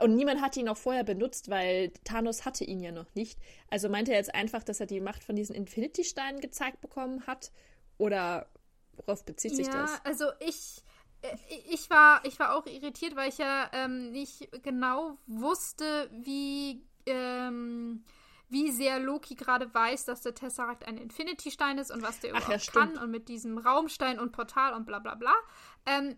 [0.00, 3.38] Und niemand hatte ihn auch vorher benutzt, weil Thanos hatte ihn ja noch nicht.
[3.70, 7.50] Also meinte er jetzt einfach, dass er die Macht von diesen Infinity-Steinen gezeigt bekommen hat?
[7.98, 8.48] Oder
[8.96, 9.92] worauf bezieht sich ja, das?
[9.92, 10.82] Ja, also ich
[11.22, 11.36] äh,
[11.70, 18.04] ich war, ich war auch irritiert, weil ich ja ähm, nicht genau wusste, wie ähm,
[18.48, 22.48] wie sehr Loki gerade weiß, dass der Tesseract ein Infinity-Stein ist und was der überhaupt
[22.48, 25.34] ja, kann und mit diesem Raumstein und Portal und bla bla bla.
[25.84, 26.16] Ähm,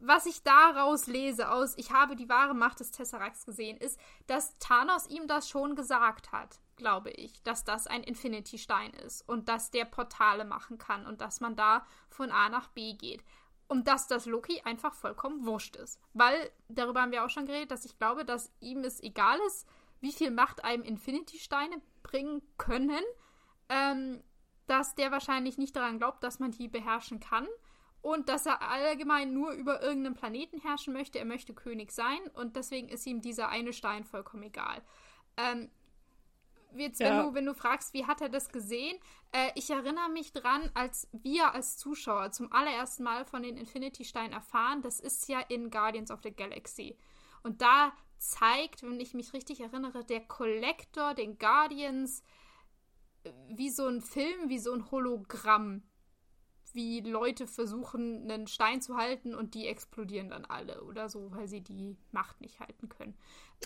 [0.00, 4.58] was ich daraus lese aus, ich habe die wahre Macht des Tesseracts gesehen, ist, dass
[4.58, 9.70] Thanos ihm das schon gesagt hat, glaube ich, dass das ein Infinity-Stein ist und dass
[9.70, 13.24] der Portale machen kann und dass man da von A nach B geht.
[13.66, 15.98] Und dass das Loki einfach vollkommen wurscht ist.
[16.12, 19.66] Weil, darüber haben wir auch schon geredet, dass ich glaube, dass ihm es egal ist,
[20.04, 23.02] wie viel Macht einem Infinity-Steine bringen können,
[23.68, 24.22] ähm,
[24.66, 27.48] dass der wahrscheinlich nicht daran glaubt, dass man die beherrschen kann
[28.02, 31.18] und dass er allgemein nur über irgendeinen Planeten herrschen möchte.
[31.18, 34.82] Er möchte König sein und deswegen ist ihm dieser eine Stein vollkommen egal.
[35.38, 35.70] Ähm,
[36.76, 37.08] jetzt, ja.
[37.08, 38.98] wenn, du, wenn du fragst, wie hat er das gesehen,
[39.32, 44.34] äh, ich erinnere mich dran, als wir als Zuschauer zum allerersten Mal von den Infinity-Steinen
[44.34, 46.98] erfahren, das ist ja in Guardians of the Galaxy.
[47.42, 47.92] Und da
[48.30, 52.22] zeigt, wenn ich mich richtig erinnere, der Collector den Guardians
[53.48, 55.82] wie so ein Film, wie so ein Hologramm.
[56.72, 61.46] Wie Leute versuchen, einen Stein zu halten und die explodieren dann alle oder so, weil
[61.46, 63.16] sie die Macht nicht halten können.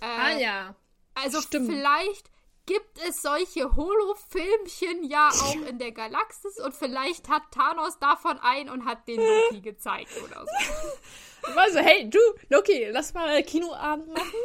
[0.02, 0.74] Äh, ah ja.
[1.14, 1.70] Also Stimmt.
[1.70, 2.30] vielleicht
[2.66, 8.68] gibt es solche Holo-Filmchen ja auch in der Galaxis und vielleicht hat Thanos davon ein
[8.68, 10.52] und hat den Loki gezeigt oder so.
[11.56, 12.18] Also, hey, du,
[12.48, 14.38] Loki, lass mal Kinoabend machen.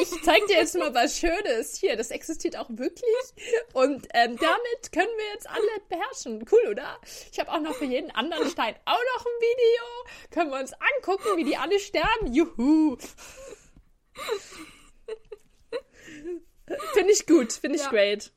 [0.00, 1.76] Ich zeig dir jetzt mal was Schönes.
[1.76, 3.04] Hier, das existiert auch wirklich.
[3.72, 6.44] Und ähm, damit können wir jetzt alle beherrschen.
[6.50, 6.98] Cool, oder?
[7.32, 10.30] Ich habe auch noch für jeden anderen Stein auch noch ein Video.
[10.30, 12.32] Können wir uns angucken, wie die alle sterben.
[12.32, 12.96] Juhu.
[16.94, 17.90] Finde ich gut, finde ich ja.
[17.90, 18.32] great.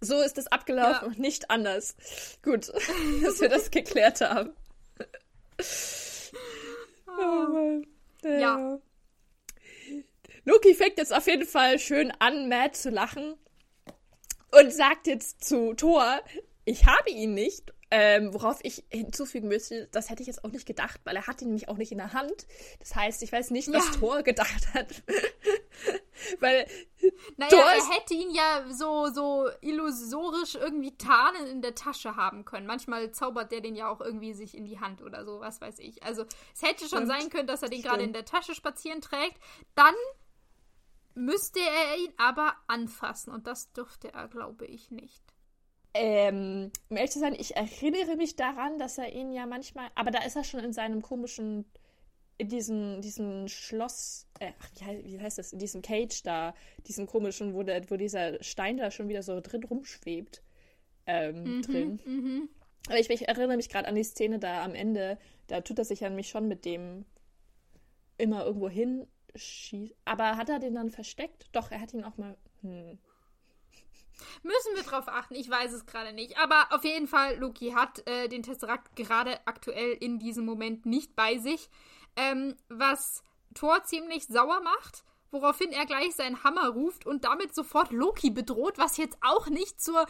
[0.00, 1.94] So ist es abgelaufen und nicht anders.
[2.42, 2.68] Gut,
[3.22, 4.54] dass wir das geklärt haben.
[7.22, 7.82] Oh,
[8.24, 8.38] ja.
[8.38, 8.78] ja.
[10.44, 13.36] Loki fängt jetzt auf jeden Fall schön an, mad zu lachen
[14.50, 16.20] und sagt jetzt zu Thor,
[16.64, 20.64] ich habe ihn nicht ähm, worauf ich hinzufügen müsste, das hätte ich jetzt auch nicht
[20.64, 22.46] gedacht, weil er hat ihn nämlich auch nicht in der Hand.
[22.78, 24.00] Das heißt, ich weiß nicht, was ja.
[24.00, 25.02] Thor gedacht hat.
[26.40, 26.66] weil
[27.36, 32.46] naja, Thor er hätte ihn ja so, so illusorisch irgendwie tarnen in der Tasche haben
[32.46, 32.66] können.
[32.66, 35.78] Manchmal zaubert der den ja auch irgendwie sich in die Hand oder so, was weiß
[35.80, 36.02] ich.
[36.02, 36.24] Also
[36.54, 37.08] es hätte schon Stimmt.
[37.08, 39.36] sein können, dass er den gerade in der Tasche spazieren trägt.
[39.74, 39.94] Dann
[41.14, 45.31] müsste er ihn aber anfassen und das dürfte er, glaube ich, nicht.
[45.94, 50.10] Ähm, um ehrlich zu sein, ich erinnere mich daran, dass er ihn ja manchmal, aber
[50.10, 51.66] da ist er schon in seinem komischen,
[52.38, 54.52] in diesem, diesem Schloss, äh,
[55.04, 56.54] wie heißt das, in diesem Cage da,
[56.86, 60.42] diesem komischen, wo, der, wo dieser Stein da schon wieder so drin rumschwebt,
[61.06, 62.00] ähm, mhm, drin.
[62.04, 62.48] Mhm.
[62.86, 65.84] Aber ich, ich, erinnere mich gerade an die Szene da am Ende, da tut er
[65.84, 67.04] sich ja nämlich schon mit dem
[68.16, 69.94] immer irgendwo hin schießen.
[70.04, 71.48] Aber hat er den dann versteckt?
[71.52, 72.36] Doch, er hat ihn auch mal.
[72.62, 72.98] Hm.
[74.42, 76.38] Müssen wir drauf achten, ich weiß es gerade nicht.
[76.38, 81.14] Aber auf jeden Fall, Loki hat äh, den Tesseract gerade aktuell in diesem Moment nicht
[81.16, 81.68] bei sich.
[82.16, 83.22] Ähm, was
[83.54, 88.78] Thor ziemlich sauer macht, woraufhin er gleich seinen Hammer ruft und damit sofort Loki bedroht,
[88.78, 90.06] was jetzt auch nicht zur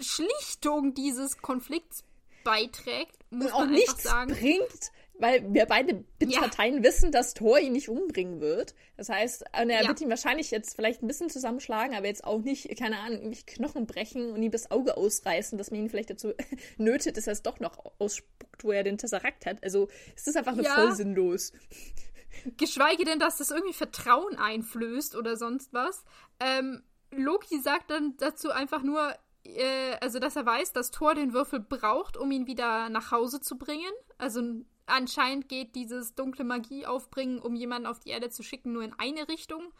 [0.00, 2.04] Schlichtung dieses Konflikts
[2.44, 4.32] beiträgt, muss und auch man nichts sagen.
[4.32, 6.40] bringt, weil wir beide ja.
[6.40, 8.74] Parteien wissen, dass Thor ihn nicht umbringen wird.
[8.96, 9.86] Das heißt, er ja.
[9.86, 13.42] wird ihn wahrscheinlich jetzt vielleicht ein bisschen zusammenschlagen, aber jetzt auch nicht, keine Ahnung, irgendwie
[13.44, 16.32] Knochen brechen und ihm das Auge ausreißen, dass man ihn vielleicht dazu
[16.78, 19.62] nötet, dass er es doch noch ausspuckt, wo er den Tesserakt hat.
[19.62, 20.74] Also es ist einfach nur ja.
[20.74, 21.52] voll sinnlos.
[22.56, 26.04] Geschweige denn, dass das irgendwie Vertrauen einflößt oder sonst was.
[26.40, 31.32] Ähm, Loki sagt dann dazu einfach nur, äh, also dass er weiß, dass Thor den
[31.32, 33.92] Würfel braucht, um ihn wieder nach Hause zu bringen.
[34.18, 34.42] Also
[34.86, 38.92] anscheinend geht dieses dunkle Magie aufbringen, um jemanden auf die Erde zu schicken, nur in
[38.98, 39.72] eine Richtung.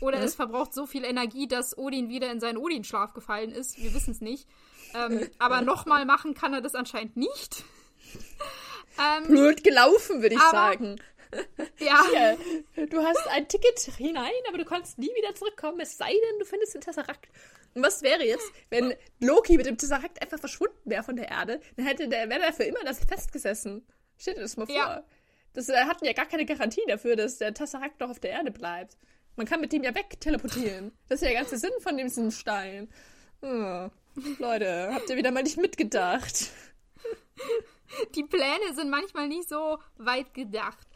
[0.00, 0.24] Oder mhm.
[0.24, 3.78] es verbraucht so viel Energie, dass Odin wieder in seinen Odin-Schlaf gefallen ist.
[3.82, 4.48] Wir wissen es nicht.
[4.94, 7.64] Ähm, aber nochmal machen kann er das anscheinend nicht.
[8.98, 11.00] ähm, Blöd gelaufen, würde ich aber, sagen.
[11.78, 12.04] Ja.
[12.74, 16.38] Hier, du hast ein Ticket hinein, aber du kannst nie wieder zurückkommen, es sei denn,
[16.40, 17.28] du findest den Tesseract.
[17.74, 21.60] Und was wäre jetzt, wenn Loki mit dem Tesseract einfach verschwunden wäre von der Erde?
[21.76, 23.86] Dann hätte der, wäre er für immer das festgesessen.
[24.20, 24.84] Stell dir das mal ja.
[24.84, 25.04] vor.
[25.54, 28.50] Das äh, hatten ja gar keine Garantie dafür, dass der Tesseract noch auf der Erde
[28.50, 28.96] bleibt.
[29.36, 30.92] Man kann mit dem ja wegteleportieren.
[31.08, 32.88] Das ist ja der ganze Sinn von diesem Stein.
[33.42, 33.88] Oh,
[34.38, 36.50] Leute, habt ihr wieder mal nicht mitgedacht?
[38.14, 40.86] Die Pläne sind manchmal nicht so weit gedacht.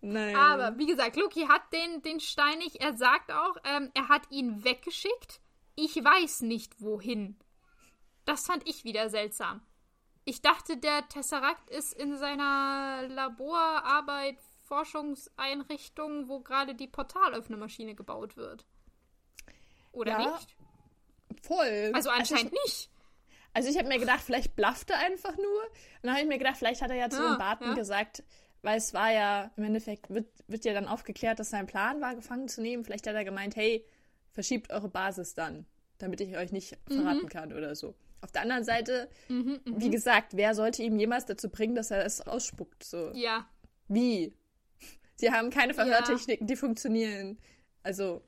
[0.00, 0.34] Nein.
[0.34, 2.76] Aber wie gesagt, Loki hat den, den Stein nicht.
[2.76, 5.40] Er sagt auch, ähm, er hat ihn weggeschickt.
[5.76, 7.36] Ich weiß nicht wohin.
[8.24, 9.60] Das fand ich wieder seltsam.
[10.30, 18.64] Ich dachte, der Tesseract ist in seiner Laborarbeit, Forschungseinrichtung, wo gerade die Portalöffnermaschine gebaut wird.
[19.90, 20.56] Oder ja, nicht?
[21.42, 21.90] Voll.
[21.94, 22.90] Also anscheinend also nicht.
[23.54, 25.64] Also ich habe mir gedacht, vielleicht blafft er einfach nur.
[25.64, 27.74] Und dann habe ich mir gedacht, vielleicht hat er ja zu ja, den Barten ja.
[27.74, 28.22] gesagt,
[28.62, 32.14] weil es war ja, im Endeffekt wird, wird ja dann aufgeklärt, dass sein Plan war,
[32.14, 32.84] gefangen zu nehmen.
[32.84, 33.84] Vielleicht hat er gemeint, hey,
[34.30, 35.66] verschiebt eure Basis dann,
[35.98, 37.02] damit ich euch nicht mhm.
[37.02, 37.96] verraten kann oder so.
[38.22, 39.90] Auf der anderen Seite, mhm, wie mhm.
[39.90, 42.84] gesagt, wer sollte ihm jemals dazu bringen, dass er es ausspuckt?
[42.84, 43.12] So.
[43.14, 43.48] Ja.
[43.88, 44.34] Wie?
[45.16, 46.54] Sie haben keine Verhörtechniken, ja.
[46.54, 47.38] die funktionieren.
[47.82, 48.22] Also.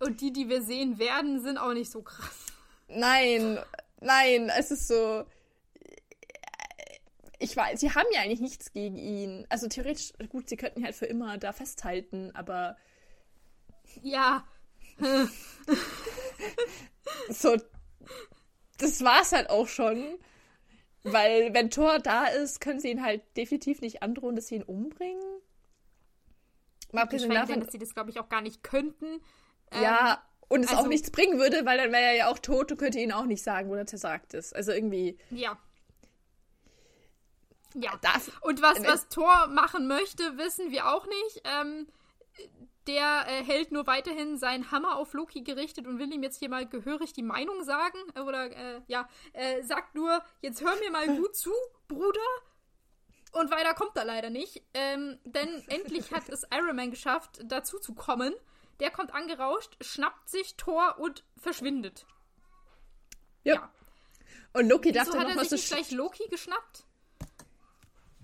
[0.00, 2.46] Und die, die wir sehen werden, sind auch nicht so krass.
[2.88, 3.58] Nein,
[4.00, 5.24] nein, es ist so.
[7.38, 9.46] Ich weiß, sie haben ja eigentlich nichts gegen ihn.
[9.48, 12.76] Also theoretisch, gut, sie könnten ihn halt für immer da festhalten, aber.
[14.02, 14.44] Ja.
[17.28, 17.56] so,
[18.84, 20.18] das war's halt auch schon.
[21.02, 24.62] Weil, wenn Thor da ist, können sie ihn halt definitiv nicht androhen, dass sie ihn
[24.62, 25.22] umbringen.
[26.92, 29.20] Mal abgesehen davon, dass sie das, glaube ich, auch gar nicht könnten.
[29.72, 30.18] Ja, ähm,
[30.48, 32.78] und es also, auch nichts bringen würde, weil dann wäre er ja auch tot und
[32.78, 34.54] könnte ihnen auch nicht sagen, wo er zersagt ist.
[34.54, 35.18] Also irgendwie.
[35.30, 35.58] Ja.
[37.74, 37.98] Ja.
[38.00, 41.42] Das, und was, was Thor machen möchte, wissen wir auch nicht.
[41.44, 41.86] Ähm,
[42.86, 46.48] der äh, hält nur weiterhin seinen Hammer auf Loki gerichtet und will ihm jetzt hier
[46.48, 47.98] mal gehörig die Meinung sagen.
[48.14, 51.52] Äh, oder, äh, ja, äh, sagt nur, jetzt hör mir mal gut zu,
[51.88, 52.20] Bruder.
[53.32, 54.62] Und weiter kommt er leider nicht.
[54.74, 58.32] Ähm, denn endlich hat es Iron Man geschafft, dazu zu kommen.
[58.80, 62.06] Der kommt angerauscht, schnappt sich Thor und verschwindet.
[63.42, 63.54] Ja.
[63.54, 63.72] ja.
[64.52, 66.86] Und Loki Wieso dachte hat noch, er sich so gleich Loki geschnappt?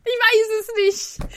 [0.04, 1.32] Ich weiß es nicht.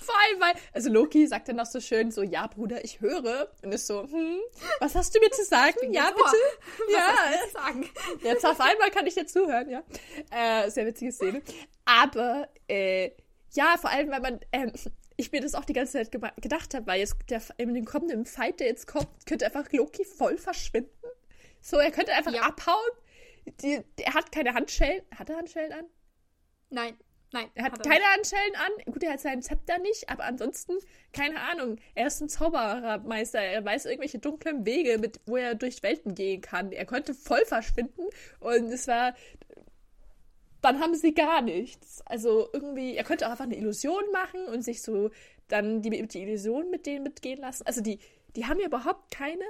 [0.00, 3.50] Vor allem, weil, also Loki sagt dann noch so schön so, ja, Bruder, ich höre.
[3.62, 4.40] Und ist so, hm,
[4.80, 5.92] was hast du mir zu sagen?
[5.92, 6.22] Ja, bitte.
[6.22, 7.16] Was ja.
[7.16, 7.90] Hast du sagen?
[8.22, 9.82] Jetzt auf einmal kann ich dir zuhören, ja.
[10.30, 11.42] Äh, sehr witzige Szene.
[11.84, 13.10] Aber, äh,
[13.52, 14.72] ja, vor allem, weil man, ähm,
[15.16, 18.24] ich mir das auch die ganze Zeit gedacht habe, weil jetzt der, in dem kommenden
[18.24, 20.90] Fight, der jetzt kommt, könnte einfach Loki voll verschwinden.
[21.60, 22.42] So, er könnte einfach ja.
[22.42, 22.90] abhauen.
[23.62, 25.02] Die, er hat keine Handschellen.
[25.14, 25.84] Hat er Handschellen an?
[26.70, 26.96] Nein.
[27.32, 27.50] Nein.
[27.54, 28.16] Er hat, hat er keine nicht.
[28.16, 28.92] Handschellen an.
[28.92, 30.74] Gut, er hat seinen Zepter nicht, aber ansonsten,
[31.12, 31.76] keine Ahnung.
[31.94, 33.40] Er ist ein Zauberermeister.
[33.40, 36.72] Er weiß irgendwelche dunklen Wege, mit, wo er durch Welten gehen kann.
[36.72, 38.06] Er konnte voll verschwinden
[38.40, 39.14] und es war.
[40.60, 42.02] Dann haben sie gar nichts.
[42.06, 45.10] Also irgendwie, er könnte auch einfach eine Illusion machen und sich so
[45.46, 47.64] dann die, die Illusion mit denen mitgehen lassen.
[47.66, 48.00] Also die,
[48.34, 49.44] die haben ja überhaupt keine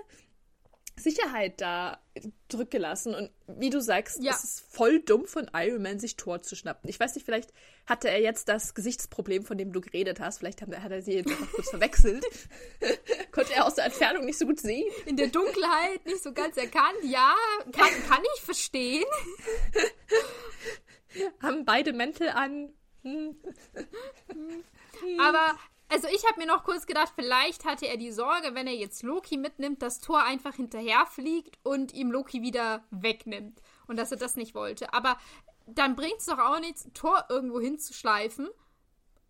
[0.99, 1.99] Sicherheit da
[2.49, 3.15] zurückgelassen.
[3.15, 4.33] Und wie du sagst, ja.
[4.33, 6.89] es ist voll dumm von Iron Man, sich Tor zu schnappen.
[6.91, 7.53] Ich weiß nicht, vielleicht
[7.87, 10.39] hatte er jetzt das Gesichtsproblem, von dem du geredet hast.
[10.39, 12.25] Vielleicht hat er sie jetzt einfach kurz verwechselt.
[13.33, 14.91] Konnte er aus der Entfernung nicht so gut sehen.
[15.07, 16.99] In der Dunkelheit nicht so ganz erkannt.
[17.05, 17.35] Ja,
[17.73, 19.07] kann, kann ich verstehen.
[21.43, 22.73] Haben beide Mäntel an.
[23.03, 23.37] Hm.
[25.19, 25.59] Aber
[25.89, 29.03] also ich habe mir noch kurz gedacht, vielleicht hatte er die Sorge, wenn er jetzt
[29.03, 33.63] Loki mitnimmt, dass Thor einfach hinterherfliegt und ihm Loki wieder wegnimmt.
[33.87, 34.93] Und dass er das nicht wollte.
[34.93, 35.19] Aber
[35.67, 38.49] dann bringt es doch auch nichts, Thor irgendwo hinzuschleifen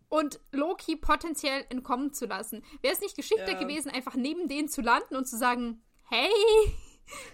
[0.09, 2.63] und Loki potenziell entkommen zu lassen.
[2.81, 3.59] Wäre es nicht geschickter ja.
[3.59, 6.29] gewesen, einfach neben denen zu landen und zu sagen, hey,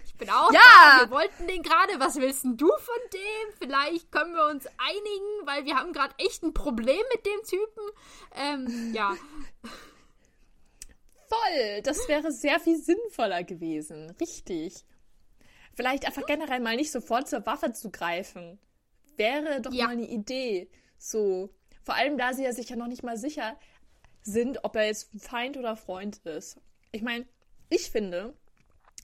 [0.04, 0.60] ich bin auch ja.
[0.60, 1.00] da.
[1.04, 1.98] Wir wollten den gerade.
[1.98, 3.58] Was willst denn du von dem?
[3.58, 7.90] Vielleicht können wir uns einigen, weil wir haben gerade echt ein Problem mit dem Typen.
[8.34, 9.16] Ähm, ja.
[11.28, 11.82] Voll.
[11.82, 14.10] Das wäre sehr viel sinnvoller gewesen.
[14.20, 14.84] Richtig.
[15.74, 18.58] Vielleicht einfach generell mal nicht sofort zur Waffe zu greifen.
[19.16, 19.86] Wäre doch ja.
[19.86, 20.70] mal eine Idee.
[20.98, 21.50] So.
[21.82, 23.58] Vor allem, da sie ja sich ja noch nicht mal sicher
[24.22, 26.58] sind, ob er jetzt Feind oder Freund ist.
[26.92, 27.26] Ich meine,
[27.68, 28.34] ich finde,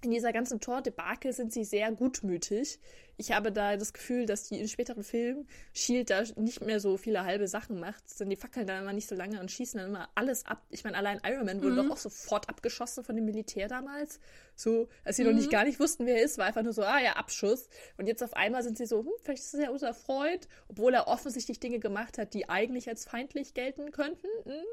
[0.04, 2.78] in dieser ganzen Tor-Debakel sind sie sehr gutmütig.
[3.16, 6.96] Ich habe da das Gefühl, dass die in späteren Filmen Shield da nicht mehr so
[6.96, 9.90] viele halbe Sachen macht, sondern die fackeln dann immer nicht so lange und schießen dann
[9.90, 10.62] immer alles ab.
[10.70, 11.88] Ich meine, allein Iron Man wurde mhm.
[11.88, 14.18] doch auch sofort abgeschossen von dem Militär damals.
[14.56, 15.30] So, als sie mhm.
[15.30, 17.68] noch nicht gar nicht wussten, wer er ist, war einfach nur so, ah ja, Abschuss.
[17.96, 21.06] Und jetzt auf einmal sind sie so, hm, vielleicht ist er unser Freund, obwohl er
[21.06, 24.26] offensichtlich Dinge gemacht hat, die eigentlich als feindlich gelten könnten.
[24.44, 24.64] Hm?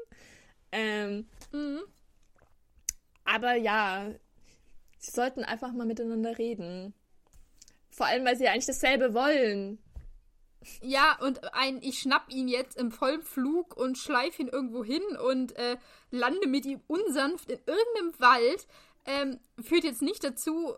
[0.72, 1.80] Ähm, mhm.
[3.24, 4.12] Aber ja,
[5.00, 6.94] Sie sollten einfach mal miteinander reden.
[7.88, 9.78] Vor allem, weil sie ja eigentlich dasselbe wollen.
[10.82, 15.02] Ja, und ein, ich schnapp ihn jetzt im vollen Flug und schleif ihn irgendwo hin
[15.24, 15.78] und äh,
[16.10, 18.66] lande mit ihm unsanft in irgendeinem Wald,
[19.06, 20.74] ähm, führt jetzt nicht dazu,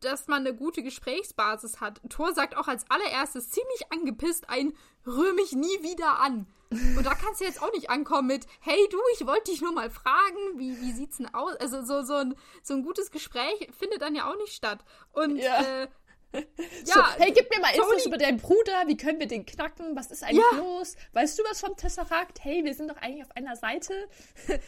[0.00, 2.00] dass man eine gute Gesprächsbasis hat.
[2.10, 4.74] Thor sagt auch als allererstes ziemlich angepisst ein
[5.06, 6.48] Rühr mich nie wieder an.
[6.96, 9.72] Und da kannst du jetzt auch nicht ankommen mit, hey du, ich wollte dich nur
[9.72, 11.56] mal fragen, wie, wie sieht's denn aus?
[11.56, 14.84] Also so, so, ein, so ein gutes Gespräch findet dann ja auch nicht statt.
[15.12, 15.82] Und ja.
[15.82, 15.88] Äh,
[16.84, 17.86] so, ja, hey, gib mir mal Tony.
[17.86, 18.84] Infos über deinen Bruder.
[18.86, 19.94] Wie können wir den knacken?
[19.94, 20.58] Was ist eigentlich ja.
[20.58, 20.96] los?
[21.12, 22.42] Weißt du was vom Tesseract?
[22.42, 24.08] Hey, wir sind doch eigentlich auf einer Seite.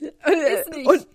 [0.00, 0.86] ist nicht.
[0.88, 1.06] Und,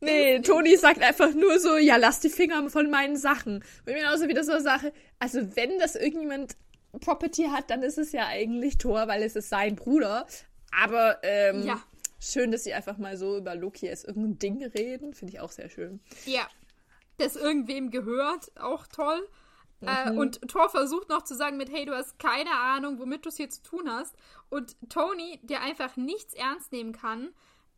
[0.00, 3.64] nee, Toni sagt einfach nur so, ja, lass die Finger von meinen Sachen.
[3.86, 6.56] Und genauso wieder so eine Sache, also wenn das irgendjemand
[7.00, 10.26] Property hat, dann ist es ja eigentlich Thor, weil es ist sein Bruder.
[10.72, 11.80] Aber ähm, ja.
[12.20, 15.14] schön, dass sie einfach mal so über Loki als irgendein Ding reden.
[15.14, 16.00] Finde ich auch sehr schön.
[16.26, 16.48] Ja.
[17.18, 19.28] Das irgendwem gehört, auch toll.
[19.82, 20.16] Äh, mhm.
[20.16, 23.28] Äh, und Thor versucht noch zu sagen mit, hey, du hast keine Ahnung, womit du
[23.28, 24.16] es hier zu tun hast.
[24.48, 27.30] Und Tony, der einfach nichts ernst nehmen kann,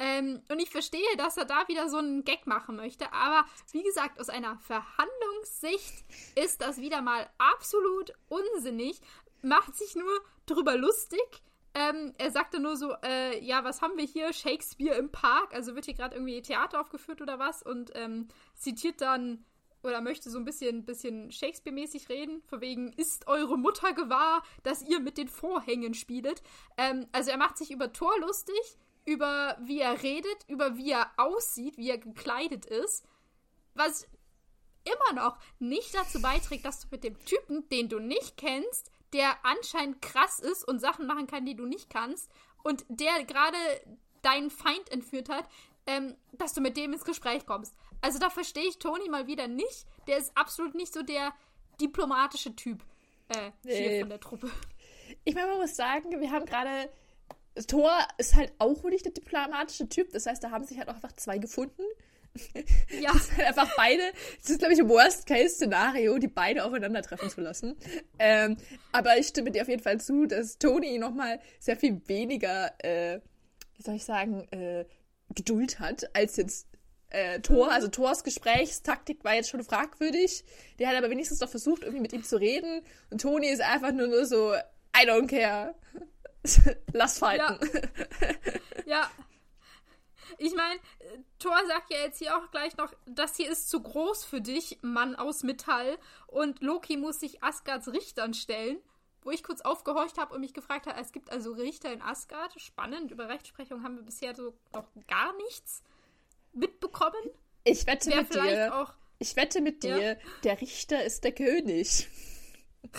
[0.02, 3.12] ähm, und ich verstehe, dass er da wieder so einen Gag machen möchte.
[3.12, 9.00] Aber wie gesagt, aus einer Verhandlungssicht ist das wieder mal absolut unsinnig.
[9.42, 10.10] Macht sich nur
[10.46, 11.20] drüber lustig.
[11.74, 14.32] Ähm, er sagte nur so, äh, ja, was haben wir hier?
[14.32, 15.54] Shakespeare im Park.
[15.54, 17.62] Also wird hier gerade irgendwie Theater aufgeführt oder was?
[17.62, 18.26] Und ähm,
[18.56, 19.44] zitiert dann
[19.84, 24.82] oder möchte so ein bisschen, bisschen Shakespeare-mäßig reden, von wegen, ist eure Mutter gewahr, dass
[24.82, 26.42] ihr mit den Vorhängen spielet.
[26.76, 31.10] Ähm, also er macht sich über Thor lustig, über wie er redet, über wie er
[31.16, 33.04] aussieht, wie er gekleidet ist,
[33.74, 34.06] was
[34.84, 39.44] immer noch nicht dazu beiträgt, dass du mit dem Typen, den du nicht kennst, der
[39.44, 42.30] anscheinend krass ist und Sachen machen kann, die du nicht kannst,
[42.62, 43.56] und der gerade
[44.22, 45.48] deinen Feind entführt hat,
[45.86, 47.74] ähm, dass du mit dem ins Gespräch kommst.
[48.00, 49.86] Also da verstehe ich Toni mal wieder nicht.
[50.06, 51.32] Der ist absolut nicht so der
[51.80, 52.84] diplomatische Typ
[53.28, 54.00] äh, hier nee.
[54.00, 54.50] von der Truppe.
[55.24, 56.90] Ich meine, man muss sagen, wir haben gerade.
[57.66, 60.12] Thor ist halt auch nicht der diplomatische Typ.
[60.12, 61.82] Das heißt, da haben sich halt auch einfach zwei gefunden.
[63.00, 63.12] Ja.
[63.12, 64.02] Das ist halt einfach beide.
[64.40, 67.76] Das ist, glaube ich, ein Worst-Case-Szenario, die beide aufeinandertreffen zu lassen.
[68.18, 68.56] Ähm,
[68.90, 73.20] aber ich stimme dir auf jeden Fall zu, dass Toni nochmal sehr viel weniger, äh,
[73.76, 74.86] wie soll ich sagen, äh,
[75.34, 76.68] Geduld hat, als jetzt
[77.10, 77.70] äh, Thor.
[77.70, 80.44] Also Thors Gesprächstaktik war jetzt schon fragwürdig.
[80.78, 82.82] Der hat aber wenigstens noch versucht, irgendwie mit ihm zu reden.
[83.10, 85.74] Und Toni ist einfach nur, nur so, I don't care.
[86.92, 87.58] Lass falten.
[88.84, 89.00] Ja.
[89.00, 89.10] ja.
[90.38, 90.80] Ich meine,
[91.38, 94.78] Thor sagt ja jetzt hier auch gleich noch, das hier ist zu groß für dich,
[94.82, 95.98] Mann aus Metall.
[96.26, 98.78] Und Loki muss sich Asgards Richtern stellen.
[99.24, 102.60] Wo ich kurz aufgehorcht habe und mich gefragt habe, es gibt also Richter in Asgard.
[102.60, 105.84] Spannend, über Rechtsprechung haben wir bisher so noch gar nichts
[106.52, 107.30] mitbekommen.
[107.62, 108.74] Ich wette Wer mit dir.
[108.74, 110.16] Auch, ich wette mit dir, ja?
[110.42, 112.08] der Richter ist der König.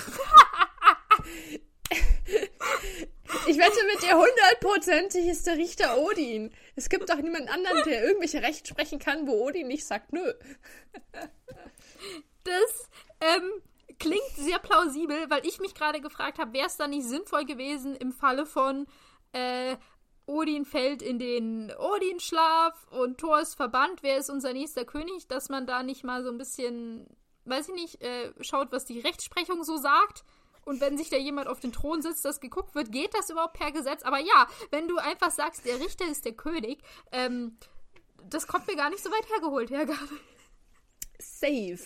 [3.48, 6.54] Ich wette mit dir, hundertprozentig ist der Richter Odin.
[6.76, 10.34] Es gibt doch niemanden anderen, der irgendwelche Recht sprechen kann, wo Odin nicht sagt, nö.
[12.44, 12.90] Das
[13.22, 13.52] ähm,
[14.00, 17.96] klingt sehr plausibel, weil ich mich gerade gefragt habe, wäre es da nicht sinnvoll gewesen
[17.96, 18.86] im Falle von
[19.32, 19.78] äh,
[20.26, 25.50] Odin fällt in den Odinschlaf und Thor ist verbannt, wer ist unser nächster König, dass
[25.50, 27.08] man da nicht mal so ein bisschen,
[27.46, 30.24] weiß ich nicht, äh, schaut, was die Rechtsprechung so sagt
[30.66, 33.54] und wenn sich da jemand auf den Thron sitzt, das geguckt wird, geht das überhaupt
[33.54, 34.04] per Gesetz?
[34.04, 36.80] Aber ja, wenn du einfach sagst, der Richter ist der König,
[37.12, 37.58] ähm,
[38.30, 40.20] das kommt mir gar nicht so weit hergeholt, Herr Gabe.
[41.20, 41.80] Safe.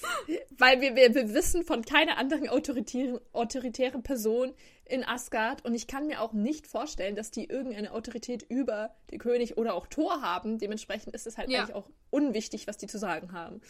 [0.57, 4.53] Weil wir, wir, wir wissen von keiner anderen autoritären, autoritären Person
[4.85, 9.19] in Asgard und ich kann mir auch nicht vorstellen, dass die irgendeine Autorität über den
[9.19, 10.59] König oder auch Thor haben.
[10.59, 11.59] Dementsprechend ist es halt ja.
[11.59, 13.61] eigentlich auch unwichtig, was die zu sagen haben.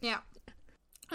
[0.00, 0.22] Ja.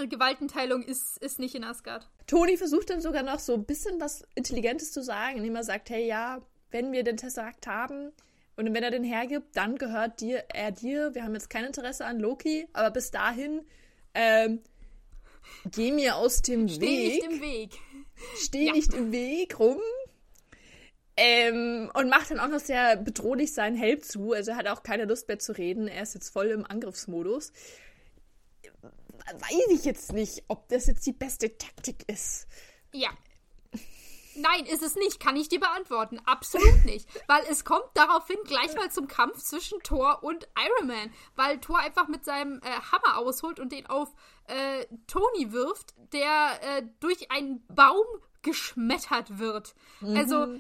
[0.10, 2.10] Gewaltenteilung ist, ist nicht in Asgard.
[2.28, 5.90] Toni versucht dann sogar noch so ein bisschen was Intelligentes zu sagen, indem er sagt,
[5.90, 6.42] hey ja,
[6.72, 8.12] wenn wir den Tesseract haben
[8.56, 11.14] und wenn er den hergibt, dann gehört dir, er dir.
[11.14, 13.62] Wir haben jetzt kein Interesse an Loki, aber bis dahin
[14.14, 14.62] ähm,
[15.72, 17.14] geh mir aus dem Steh Weg.
[17.14, 17.72] Steh nicht im Weg.
[18.38, 18.74] Steh ja.
[18.74, 19.80] nicht im Weg rum.
[21.18, 24.34] Ähm, und macht dann auch noch sehr bedrohlich seinen Helm zu.
[24.34, 25.88] Also er hat auch keine Lust mehr zu reden.
[25.88, 27.54] Er ist jetzt voll im Angriffsmodus
[29.34, 32.48] weiß ich jetzt nicht, ob das jetzt die beste Taktik ist.
[32.94, 33.10] Ja.
[34.36, 35.20] Nein, ist es nicht.
[35.20, 36.20] Kann ich dir beantworten.
[36.26, 37.08] Absolut nicht.
[37.28, 41.14] Weil es kommt daraufhin gleich mal zum Kampf zwischen Thor und Iron Man.
[41.36, 44.14] Weil Thor einfach mit seinem äh, Hammer ausholt und den auf
[44.48, 48.06] äh, Tony wirft, der äh, durch einen Baum
[48.42, 49.74] geschmettert wird.
[50.02, 50.18] Mhm.
[50.18, 50.60] Also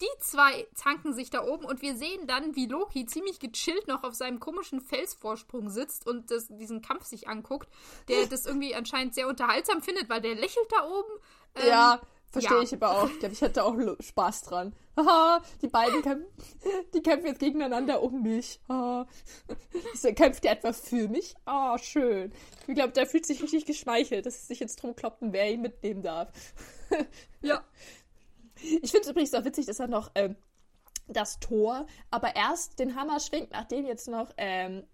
[0.00, 4.04] die zwei zanken sich da oben und wir sehen dann, wie Loki ziemlich gechillt noch
[4.04, 7.68] auf seinem komischen Felsvorsprung sitzt und das, diesen Kampf sich anguckt,
[8.08, 11.12] der das irgendwie anscheinend sehr unterhaltsam findet, weil der lächelt da oben.
[11.56, 12.62] Ähm, ja, verstehe ja.
[12.62, 13.10] ich aber auch.
[13.10, 14.74] Ich glaube, ich hätte auch Spaß dran.
[14.96, 16.26] Haha, die beiden kämpfen,
[16.94, 18.60] die kämpfen jetzt gegeneinander um mich.
[18.68, 19.06] Haha.
[20.16, 21.34] Kämpft der etwa für mich?
[21.44, 22.32] Ah, oh, schön.
[22.66, 25.62] Ich glaube, der fühlt sich richtig geschmeichelt, dass es sich jetzt drum kloppen, wer ihn
[25.62, 26.32] mitnehmen darf.
[27.42, 27.62] ja.
[28.62, 30.36] Ich finde es übrigens auch witzig, dass er noch ähm,
[31.06, 34.84] das Tor, aber erst den Hammer schwingt, nachdem jetzt noch ähm,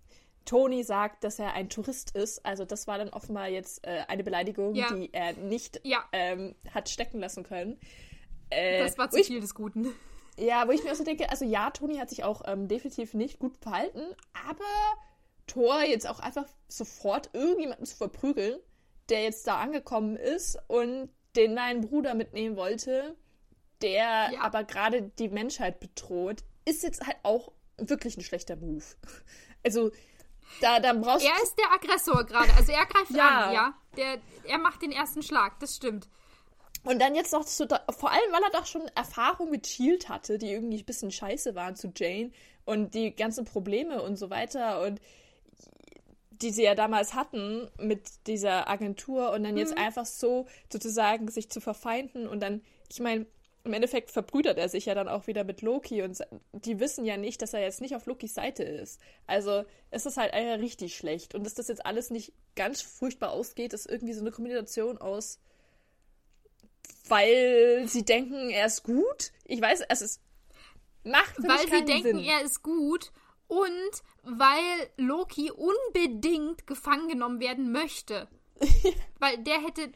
[0.44, 2.44] Tony sagt, dass er ein Tourist ist.
[2.44, 4.92] Also das war dann offenbar jetzt äh, eine Beleidigung, ja.
[4.92, 6.04] die er nicht ja.
[6.12, 7.78] ähm, hat stecken lassen können.
[8.50, 9.88] Äh, das war zu viel ich, des Guten.
[10.36, 13.14] Ja, wo ich mir auch so denke, also ja, Tony hat sich auch ähm, definitiv
[13.14, 14.02] nicht gut verhalten,
[14.48, 14.64] aber
[15.46, 18.58] Thor jetzt auch einfach sofort irgendjemanden zu verprügeln,
[19.10, 23.14] der jetzt da angekommen ist und den neuen Bruder mitnehmen wollte,
[23.82, 24.40] der ja.
[24.40, 28.84] aber gerade die Menschheit bedroht, ist jetzt halt auch wirklich ein schlechter Move.
[29.66, 29.92] Also,
[30.60, 32.52] da, da brauchst Er ist der Aggressor gerade.
[32.58, 33.46] Also, er greift ja.
[33.46, 33.74] an, ja.
[33.96, 36.06] Der, er macht den ersten Schlag, das stimmt.
[36.82, 40.36] Und dann jetzt noch so, vor allem, weil er doch schon Erfahrung mit Shield hatte,
[40.36, 42.30] die irgendwie ein bisschen scheiße waren zu Jane
[42.66, 45.00] und die ganzen Probleme und so weiter und
[46.30, 49.58] die sie ja damals hatten mit dieser Agentur und dann mhm.
[49.58, 52.60] jetzt einfach so sozusagen sich zu verfeinden und dann,
[52.90, 53.26] ich meine,
[53.64, 56.18] im Endeffekt verbrüdert er sich ja dann auch wieder mit Loki und
[56.52, 59.00] die wissen ja nicht, dass er jetzt nicht auf Lokis Seite ist.
[59.26, 61.34] Also es ist halt einfach richtig schlecht.
[61.34, 65.40] Und dass das jetzt alles nicht ganz furchtbar ausgeht, ist irgendwie so eine Kombination aus,
[67.08, 69.32] weil sie denken, er ist gut.
[69.44, 70.20] Ich weiß, es ist.
[71.04, 72.24] Macht Weil sie denken, Sinn.
[72.24, 73.12] er ist gut
[73.46, 78.28] und weil Loki unbedingt gefangen genommen werden möchte.
[79.18, 79.90] weil der hätte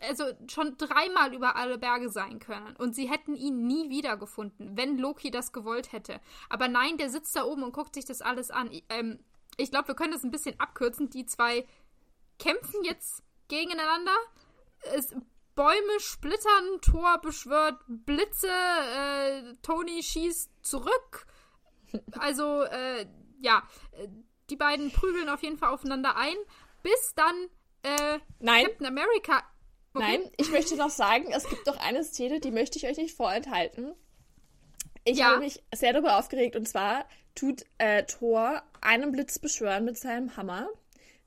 [0.00, 4.98] also schon dreimal über alle Berge sein können und sie hätten ihn nie wiedergefunden, wenn
[4.98, 6.20] Loki das gewollt hätte.
[6.48, 8.70] Aber nein, der sitzt da oben und guckt sich das alles an.
[8.72, 9.18] Ich, ähm,
[9.56, 11.10] ich glaube, wir können das ein bisschen abkürzen.
[11.10, 11.66] Die zwei
[12.38, 14.16] kämpfen jetzt gegeneinander.
[14.94, 15.14] Es,
[15.54, 21.26] Bäume splittern, Thor beschwört Blitze, äh, Tony schießt zurück.
[22.18, 23.06] Also, äh,
[23.40, 23.62] ja,
[24.50, 26.36] die beiden prügeln auf jeden Fall aufeinander ein,
[26.82, 27.34] bis dann
[27.82, 28.66] äh, Nein.
[28.66, 29.42] Captain America.
[29.98, 33.16] Nein, ich möchte noch sagen, es gibt doch eine Szene, die möchte ich euch nicht
[33.16, 33.94] vorenthalten.
[35.04, 35.26] Ich ja.
[35.26, 40.36] habe mich sehr darüber aufgeregt und zwar tut äh, Thor einen Blitz beschwören mit seinem
[40.36, 40.68] Hammer.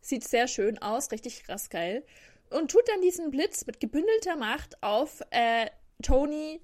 [0.02, 2.06] Sieht sehr schön aus, richtig krass geil.
[2.50, 5.68] Und tut dann diesen Blitz mit gebündelter Macht auf äh,
[6.02, 6.62] Tony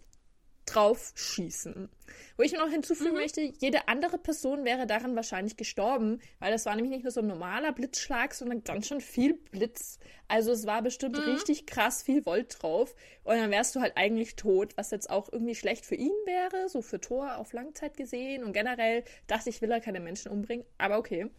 [0.65, 1.89] drauf schießen.
[2.37, 3.17] Wo ich noch hinzufügen mhm.
[3.17, 7.21] möchte, jede andere Person wäre daran wahrscheinlich gestorben, weil das war nämlich nicht nur so
[7.21, 9.99] ein normaler Blitzschlag, sondern ganz schön viel Blitz.
[10.27, 11.31] Also es war bestimmt mhm.
[11.31, 12.95] richtig krass viel Volt drauf.
[13.23, 16.67] Und dann wärst du halt eigentlich tot, was jetzt auch irgendwie schlecht für ihn wäre,
[16.67, 18.43] so für Thor auf Langzeit gesehen.
[18.43, 21.29] Und generell dachte ich, will er keine Menschen umbringen, aber okay.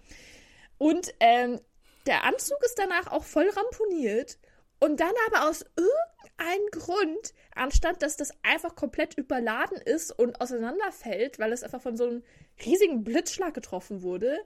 [0.79, 1.61] Und ähm,
[2.07, 4.39] der Anzug ist danach auch voll ramponiert.
[4.79, 11.39] Und dann aber aus irgendeinem Grund, anstatt dass das einfach komplett überladen ist und auseinanderfällt,
[11.39, 12.22] weil es einfach von so einem
[12.64, 14.39] riesigen Blitzschlag getroffen wurde,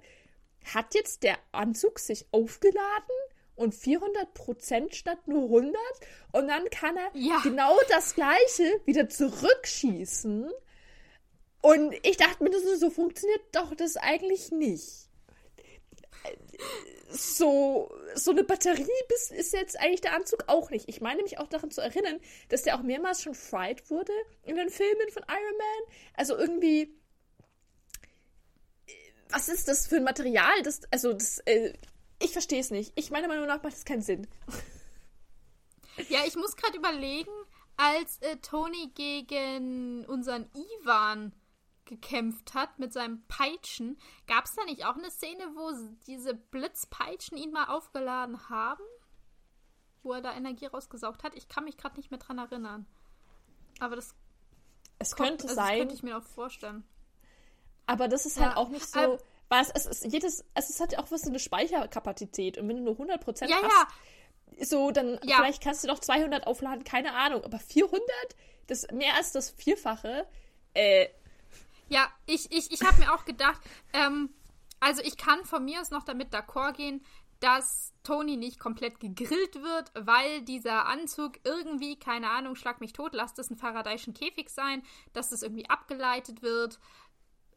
[0.74, 3.16] hat jetzt der Anzug sich aufgeladen
[3.57, 5.76] und 400% statt nur 100
[6.33, 7.41] und dann kann er ja.
[7.43, 10.51] genau das gleiche wieder zurückschießen.
[11.62, 15.10] Und ich dachte mir, so funktioniert doch das eigentlich nicht
[17.11, 20.89] so, so eine Batterie bis, ist jetzt eigentlich der Anzug auch nicht.
[20.89, 24.12] Ich meine mich auch daran zu erinnern, dass der auch mehrmals schon fried wurde
[24.43, 25.95] in den Filmen von Iron Man.
[26.14, 26.95] Also irgendwie.
[29.31, 30.62] Was ist das für ein Material?
[30.62, 31.73] Das, also, das, äh,
[32.21, 32.93] ich verstehe es nicht.
[32.97, 34.27] Ich meiner Meinung nach macht das keinen Sinn.
[36.09, 37.31] Ja, ich muss gerade überlegen,
[37.77, 41.33] als äh, Tony gegen unseren Ivan
[41.91, 43.99] gekämpft hat mit seinem Peitschen.
[44.26, 45.72] Gab es da nicht auch eine Szene, wo
[46.07, 48.84] diese Blitzpeitschen ihn mal aufgeladen haben?
[50.03, 51.34] Wo er da Energie rausgesaugt hat?
[51.34, 52.86] Ich kann mich gerade nicht mehr dran erinnern.
[53.80, 54.14] Aber das.
[54.99, 55.68] Es kommt, könnte also sein.
[55.68, 56.84] Das könnte ich mir auch vorstellen.
[57.86, 59.01] Aber das ist halt ja, auch nicht so.
[59.01, 59.18] Ähm,
[59.49, 62.82] was, es ist jedes, es hat ja auch was so eine Speicherkapazität und wenn du
[62.84, 63.86] nur 100% ja, hast,
[64.57, 64.64] ja.
[64.64, 65.38] so, dann ja.
[65.38, 68.01] vielleicht kannst du doch 200 aufladen, keine Ahnung, aber 400,
[68.68, 70.24] das mehr als das Vierfache,
[70.74, 71.09] äh,
[71.91, 73.61] ja, ich, ich, ich habe mir auch gedacht,
[73.93, 74.30] ähm,
[74.78, 77.05] also ich kann von mir aus noch damit d'accord gehen,
[77.41, 83.14] dass Tony nicht komplett gegrillt wird, weil dieser Anzug irgendwie, keine Ahnung, schlag mich tot,
[83.14, 84.82] lasst es ein Faradayschen Käfig sein,
[85.12, 86.78] dass es irgendwie abgeleitet wird,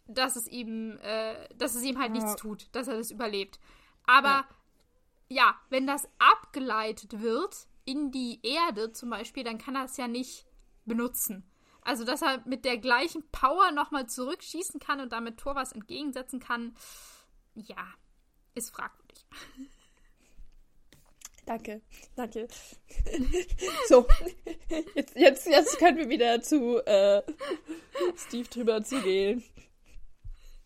[0.08, 2.22] dass es ihm, äh, dass es ihm halt ja.
[2.22, 3.60] nichts tut, dass er das überlebt.
[4.06, 4.46] Aber
[5.30, 5.46] ja.
[5.46, 10.08] ja, wenn das abgeleitet wird in die Erde zum Beispiel, dann kann er es ja
[10.08, 10.48] nicht
[10.86, 11.44] benutzen.
[11.86, 16.40] Also, dass er mit der gleichen Power nochmal zurückschießen kann und damit Tor was entgegensetzen
[16.40, 16.76] kann,
[17.56, 17.88] ja,
[18.56, 19.26] ist fragwürdig.
[21.46, 21.82] Danke,
[22.16, 22.48] danke.
[23.90, 24.08] so,
[24.96, 27.22] jetzt, jetzt, jetzt können wir wieder zu äh,
[28.16, 29.44] Steve drüber zugehen.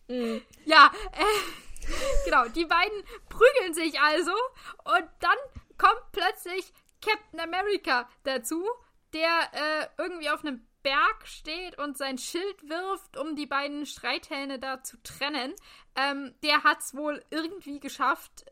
[0.08, 0.42] Mhm.
[0.66, 4.32] Ja, äh, genau, die beiden prügeln sich also
[4.84, 5.38] und dann
[5.80, 8.64] kommt plötzlich Captain America dazu,
[9.14, 14.60] der äh, irgendwie auf einem Berg steht und sein Schild wirft, um die beiden Streithähne
[14.60, 15.54] da zu trennen.
[15.96, 18.46] Ähm, der hat es wohl irgendwie geschafft,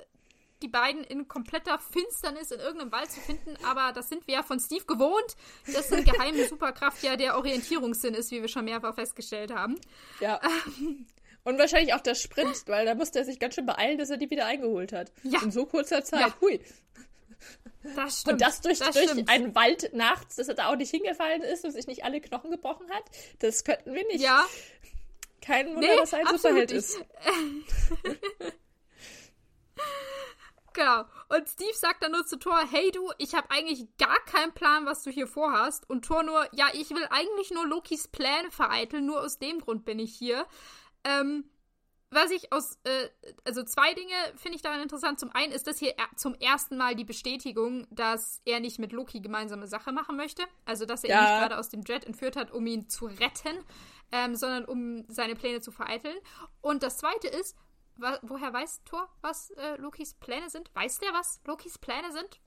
[0.62, 4.44] die beiden in kompletter Finsternis in irgendeinem Wald zu finden, aber das sind wir ja
[4.44, 5.36] von Steve gewohnt,
[5.74, 9.80] dass eine geheime Superkraft ja der Orientierungssinn ist, wie wir schon mehrfach festgestellt haben.
[10.20, 10.40] Ja.
[10.80, 11.06] Ähm,
[11.44, 14.18] und wahrscheinlich auch der Sprint, weil da musste er sich ganz schön beeilen, dass er
[14.18, 15.12] die wieder eingeholt hat.
[15.24, 15.42] Ja.
[15.44, 16.22] In so kurzer Zeit.
[16.22, 16.36] Ja.
[16.42, 16.60] Hui.
[17.96, 18.34] Das stimmt.
[18.34, 21.66] Und das durch, das durch einen Wald nachts, dass er da auch nicht hingefallen ist
[21.66, 23.04] und sich nicht alle Knochen gebrochen hat,
[23.40, 24.22] das könnten wir nicht.
[24.22, 24.46] Ja.
[25.42, 27.00] Kein Wunder, nee, dass er ein Superheld ist.
[30.74, 31.06] genau.
[31.30, 34.88] Und Steve sagt dann nur zu Thor, hey du, ich habe eigentlich gar keinen Plan,
[34.88, 35.88] was du hier vorhast.
[35.88, 39.86] Und Thor nur, ja, ich will eigentlich nur Lokis Pläne vereiteln, nur aus dem Grund
[39.86, 40.48] bin ich hier.
[41.04, 41.48] Ähm,
[42.12, 43.10] was ich aus, äh,
[43.44, 45.20] also zwei Dinge finde ich daran interessant.
[45.20, 49.20] Zum einen ist das hier zum ersten Mal die Bestätigung, dass er nicht mit Loki
[49.20, 50.44] gemeinsame Sache machen möchte.
[50.66, 51.18] Also, dass er ja.
[51.18, 53.58] ihn nicht gerade aus dem Jet entführt hat, um ihn zu retten,
[54.12, 56.18] ähm, sondern um seine Pläne zu vereiteln.
[56.62, 57.58] Und das zweite ist,
[58.22, 60.74] woher weiß Thor, was äh, Lokis Pläne sind?
[60.76, 62.40] Weiß der, was Lokis Pläne sind?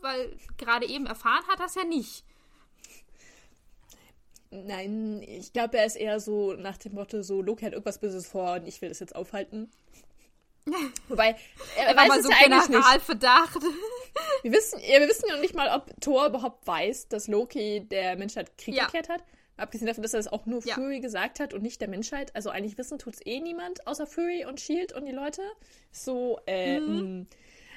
[0.00, 2.24] Weil gerade eben erfahren hat das ja nicht.
[4.66, 8.26] Nein, ich glaube, er ist eher so nach dem Motto, so Loki hat irgendwas Böses
[8.26, 9.70] vor und ich will das jetzt aufhalten.
[11.08, 11.36] Wobei,
[11.76, 13.62] er, er weiß mal so ja Generalverdacht.
[14.42, 17.80] Wir wissen, ja, wir wissen ja noch nicht mal, ob Thor überhaupt weiß, dass Loki
[17.80, 18.84] der Menschheit Krieg ja.
[18.84, 19.24] erklärt hat.
[19.56, 20.74] Abgesehen davon, dass er das auch nur ja.
[20.74, 22.34] Fury gesagt hat und nicht der Menschheit.
[22.36, 25.42] Also eigentlich wissen tut es eh niemand, außer Fury und Shield und die Leute.
[25.90, 27.20] So, äh, mhm.
[27.20, 27.26] mh.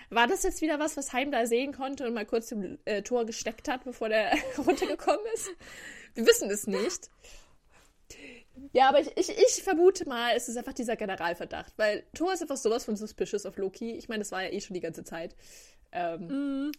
[0.10, 3.02] War das jetzt wieder was, was Heim da sehen konnte und mal kurz im äh,
[3.02, 5.50] Tor gesteckt hat, bevor der runtergekommen ist?
[6.18, 7.12] Wir wissen es nicht.
[8.74, 12.42] Ja, aber ich, ich, ich vermute mal, es ist einfach dieser Generalverdacht, weil Thor ist
[12.42, 13.92] einfach sowas von suspicious of Loki.
[13.92, 15.36] Ich meine, das war ja eh schon die ganze Zeit.
[15.92, 16.72] Ähm, mm.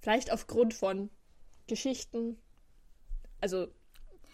[0.00, 1.08] Vielleicht aufgrund von
[1.68, 2.36] Geschichten.
[3.40, 3.68] Also,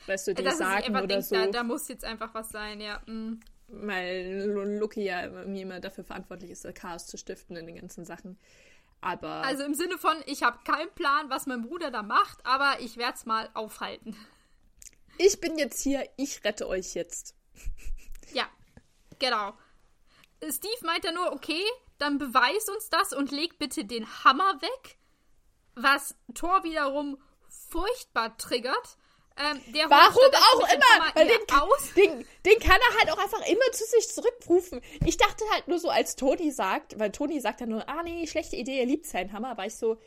[0.06, 1.36] weißt du, die das sagen oder denk, so.
[1.36, 3.00] Da, da, muss jetzt einfach was sein, ja.
[3.06, 3.38] Mm.
[3.68, 4.50] Weil
[4.80, 8.38] Loki ja irgendwie immer dafür verantwortlich ist, Chaos zu stiften in den ganzen Sachen.
[9.00, 9.42] Aber.
[9.42, 12.96] Also im Sinne von, ich habe keinen Plan, was mein Bruder da macht, aber ich
[12.96, 14.16] werde es mal aufhalten.
[15.18, 17.34] Ich bin jetzt hier, ich rette euch jetzt.
[18.34, 18.44] Ja,
[19.18, 19.54] genau.
[20.46, 21.62] Steve meint ja nur, okay,
[21.96, 24.98] dann beweis uns das und leg bitte den Hammer weg.
[25.74, 27.16] Was Thor wiederum
[27.48, 28.98] furchtbar triggert.
[29.38, 31.14] Ähm, Warum auch immer?
[31.14, 31.38] Weil den,
[31.96, 34.80] den, den, kann er halt auch einfach immer zu sich zurückrufen.
[35.04, 38.26] Ich dachte halt nur so, als Toni sagt, weil Toni sagt dann nur, ah nee,
[38.26, 39.98] schlechte Idee, er liebt seinen Hammer, war ich so,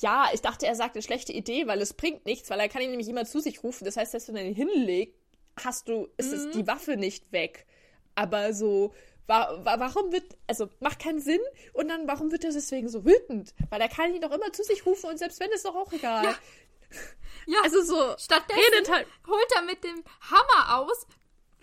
[0.00, 2.82] ja, ich dachte, er sagt eine schlechte Idee, weil es bringt nichts, weil er kann
[2.82, 3.84] ihn nämlich immer zu sich rufen.
[3.84, 5.18] Das heißt, dass du ihn hinlegst,
[5.64, 6.52] hast du, ist mhm.
[6.52, 7.66] die Waffe nicht weg.
[8.14, 8.92] Aber so,
[9.26, 11.40] wa wa warum wird, also macht keinen Sinn
[11.72, 13.54] und dann, warum wird er deswegen so wütend?
[13.70, 15.92] Weil er kann ihn doch immer zu sich rufen und selbst wenn, ist doch auch
[15.92, 16.24] egal.
[16.24, 16.34] Ja.
[17.46, 18.14] Ja, also so.
[18.18, 19.06] Stattdessen halt.
[19.26, 21.06] holt er mit dem Hammer aus,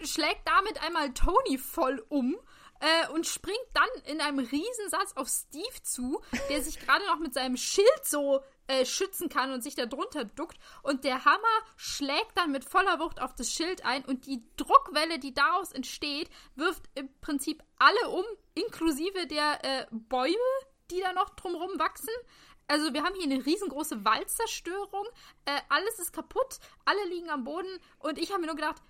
[0.03, 2.37] schlägt damit einmal Tony voll um
[2.79, 7.33] äh, und springt dann in einem Riesensatz auf Steve zu, der sich gerade noch mit
[7.33, 10.57] seinem Schild so äh, schützen kann und sich da drunter duckt.
[10.83, 15.19] Und der Hammer schlägt dann mit voller Wucht auf das Schild ein und die Druckwelle,
[15.19, 18.25] die daraus entsteht, wirft im Prinzip alle um,
[18.55, 20.35] inklusive der äh, Bäume,
[20.91, 22.13] die da noch drumherum wachsen.
[22.67, 25.05] Also wir haben hier eine riesengroße Waldzerstörung.
[25.45, 28.81] Äh, alles ist kaputt, alle liegen am Boden und ich habe mir nur gedacht,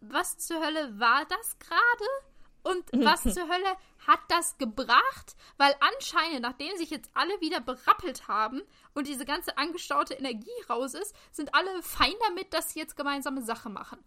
[0.00, 2.04] was zur Hölle war das gerade?
[2.62, 5.36] Und was zur Hölle hat das gebracht?
[5.56, 8.62] Weil anscheinend, nachdem sich jetzt alle wieder berappelt haben
[8.94, 13.42] und diese ganze angestaute Energie raus ist, sind alle fein damit, dass sie jetzt gemeinsame
[13.42, 14.04] Sache machen.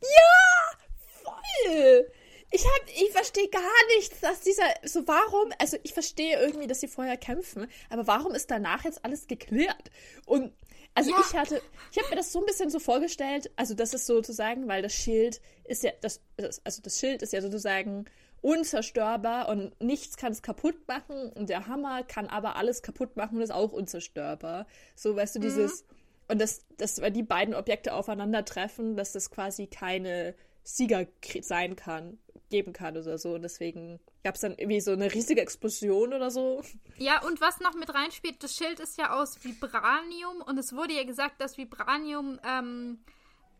[0.00, 0.78] Ja!
[1.22, 2.12] Voll!
[2.50, 3.62] Ich hab, ich verstehe gar
[3.96, 8.34] nichts, dass dieser, so warum, also ich verstehe irgendwie, dass sie vorher kämpfen, aber warum
[8.34, 9.90] ist danach jetzt alles geklärt?
[10.24, 10.54] Und,
[10.94, 11.16] also ja.
[11.20, 11.60] ich hatte,
[11.92, 14.94] ich habe mir das so ein bisschen so vorgestellt, also das ist sozusagen, weil das
[14.94, 16.22] Schild ist ja, das,
[16.64, 18.06] also das Schild ist ja sozusagen
[18.40, 23.36] unzerstörbar und nichts kann es kaputt machen und der Hammer kann aber alles kaputt machen
[23.36, 24.66] und ist auch unzerstörbar.
[24.94, 25.96] So, weißt du, dieses, mhm.
[26.28, 31.06] und das, das, weil die beiden Objekte aufeinandertreffen, dass das quasi keine Sieger
[31.40, 32.18] sein kann
[32.48, 33.34] geben kann oder so.
[33.34, 36.62] Und deswegen gab es dann irgendwie so eine riesige Explosion oder so.
[36.96, 40.94] Ja, und was noch mit reinspielt, das Schild ist ja aus Vibranium und es wurde
[40.94, 42.98] ja gesagt, dass Vibranium ähm,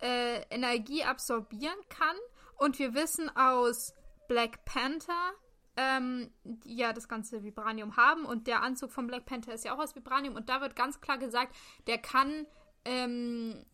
[0.00, 2.16] äh, Energie absorbieren kann.
[2.56, 3.94] Und wir wissen aus
[4.26, 5.32] Black Panther,
[5.76, 9.74] ähm, die ja das ganze Vibranium haben und der Anzug von Black Panther ist ja
[9.74, 11.54] auch aus Vibranium und da wird ganz klar gesagt,
[11.86, 12.46] der kann
[12.84, 13.64] ähm,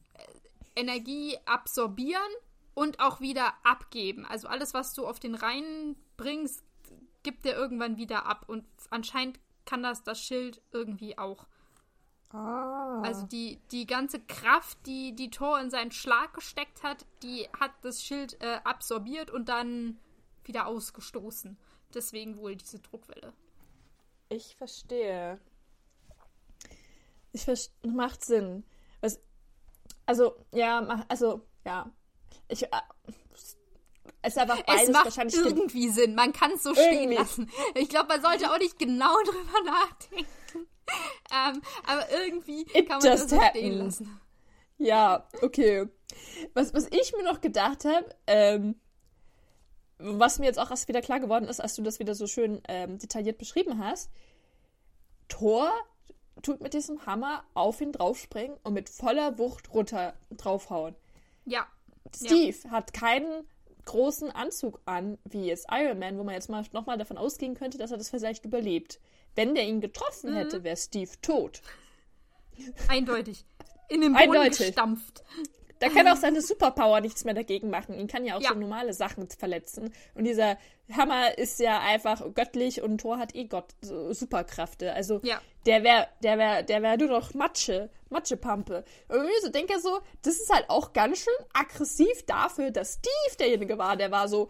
[0.76, 2.20] Energie absorbieren
[2.74, 4.26] und auch wieder abgeben.
[4.26, 6.64] Also alles, was du auf den Rhein bringst,
[7.22, 8.44] gibt er irgendwann wieder ab.
[8.48, 11.46] Und anscheinend kann das das Schild irgendwie auch.
[12.30, 13.00] Ah.
[13.02, 17.70] Also die, die ganze Kraft, die die Thor in seinen Schlag gesteckt hat, die hat
[17.82, 19.98] das Schild äh, absorbiert und dann
[20.44, 21.56] wieder ausgestoßen.
[21.94, 23.32] Deswegen wohl diese Druckwelle.
[24.28, 25.38] Ich verstehe.
[27.32, 27.92] Ich verstehe.
[27.92, 28.64] Macht Sinn.
[29.00, 29.20] Was,
[30.06, 31.90] also, ja, also, ja,
[32.48, 32.68] ich, äh,
[34.22, 36.14] es, einfach es macht irgendwie Sinn.
[36.14, 36.96] Man kann es so irgendwie.
[36.96, 37.50] stehen lassen.
[37.74, 40.26] Ich glaube, man sollte auch nicht genau drüber nachdenken.
[41.32, 44.20] Ähm, aber irgendwie It kann man das so stehen lassen.
[44.78, 45.86] Ja, okay.
[46.54, 48.76] Was, was ich mir noch gedacht habe, ähm,
[49.98, 52.60] was mir jetzt auch erst wieder klar geworden ist, als du das wieder so schön
[52.68, 54.10] ähm, detailliert beschrieben hast,
[55.28, 55.72] Thor
[56.42, 60.94] tut mit diesem Hammer auf ihn draufspringen und mit voller Wucht runter draufhauen.
[61.44, 61.66] Ja.
[62.14, 62.70] Steve ja.
[62.70, 63.46] hat keinen
[63.84, 67.78] großen Anzug an, wie jetzt Iron Man, wo man jetzt mal nochmal davon ausgehen könnte,
[67.78, 69.00] dass er das vielleicht überlebt.
[69.34, 70.36] Wenn der ihn getroffen mhm.
[70.36, 71.60] hätte, wäre Steve tot.
[72.88, 73.44] Eindeutig.
[73.88, 74.66] In den Boden Eindeutig.
[74.68, 75.22] gestampft.
[75.80, 77.94] Da kann auch seine Superpower nichts mehr dagegen machen.
[77.94, 78.50] Ihn kann ja auch ja.
[78.50, 79.92] so normale Sachen verletzen.
[80.14, 80.56] Und dieser
[80.92, 84.92] Hammer ist ja einfach göttlich und Thor hat eh Gott so Superkräfte.
[84.92, 85.40] Also ja.
[85.66, 88.84] der wäre, der wäre, der wäre nur noch Matsche, Matschepampe.
[89.08, 93.36] Und mir so denke so, das ist halt auch ganz schön aggressiv dafür, dass Steve
[93.38, 94.48] derjenige war, der war so,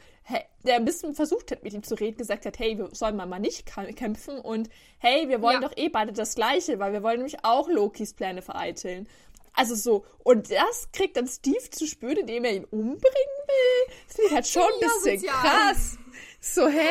[0.64, 3.39] der ein bisschen versucht hat, mit ihm zu reden, gesagt hat, hey, wir sollen mal
[3.39, 5.68] nicht kämpfen und hey, wir wollen ja.
[5.68, 9.09] doch eh beide das Gleiche, weil wir wollen nämlich auch Lokis Pläne vereiteln.
[9.55, 13.95] Also so, und das kriegt dann Steve zu spüren, indem er ihn umbringen will.
[14.07, 15.99] Das finde ich halt schon ein bisschen krass.
[16.41, 16.91] So, hä?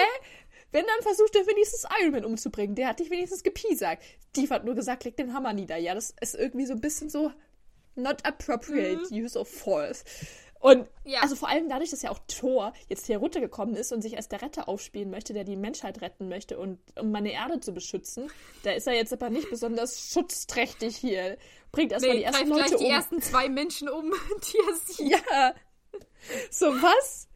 [0.71, 4.03] Wenn dann versucht er wenigstens Iron Man umzubringen, der hat dich wenigstens gepiesackt.
[4.31, 5.77] Steve hat nur gesagt, leg den Hammer nieder.
[5.77, 7.31] Ja, das ist irgendwie so ein bisschen so
[7.95, 9.23] not appropriate mhm.
[9.23, 10.03] use of force.
[10.63, 11.19] Und ja.
[11.19, 14.29] also vor allem dadurch, dass ja auch Thor jetzt hier runtergekommen ist und sich als
[14.29, 18.31] der Retter aufspielen möchte, der die Menschheit retten möchte und um meine Erde zu beschützen,
[18.63, 21.37] da ist er jetzt aber nicht besonders schutzträchtig hier.
[21.73, 22.91] Bringt erstmal nee, die ersten Leute die um.
[22.91, 24.13] ersten zwei Menschen um,
[24.53, 25.11] die er sieht.
[25.11, 25.55] Ja.
[26.51, 27.27] So was?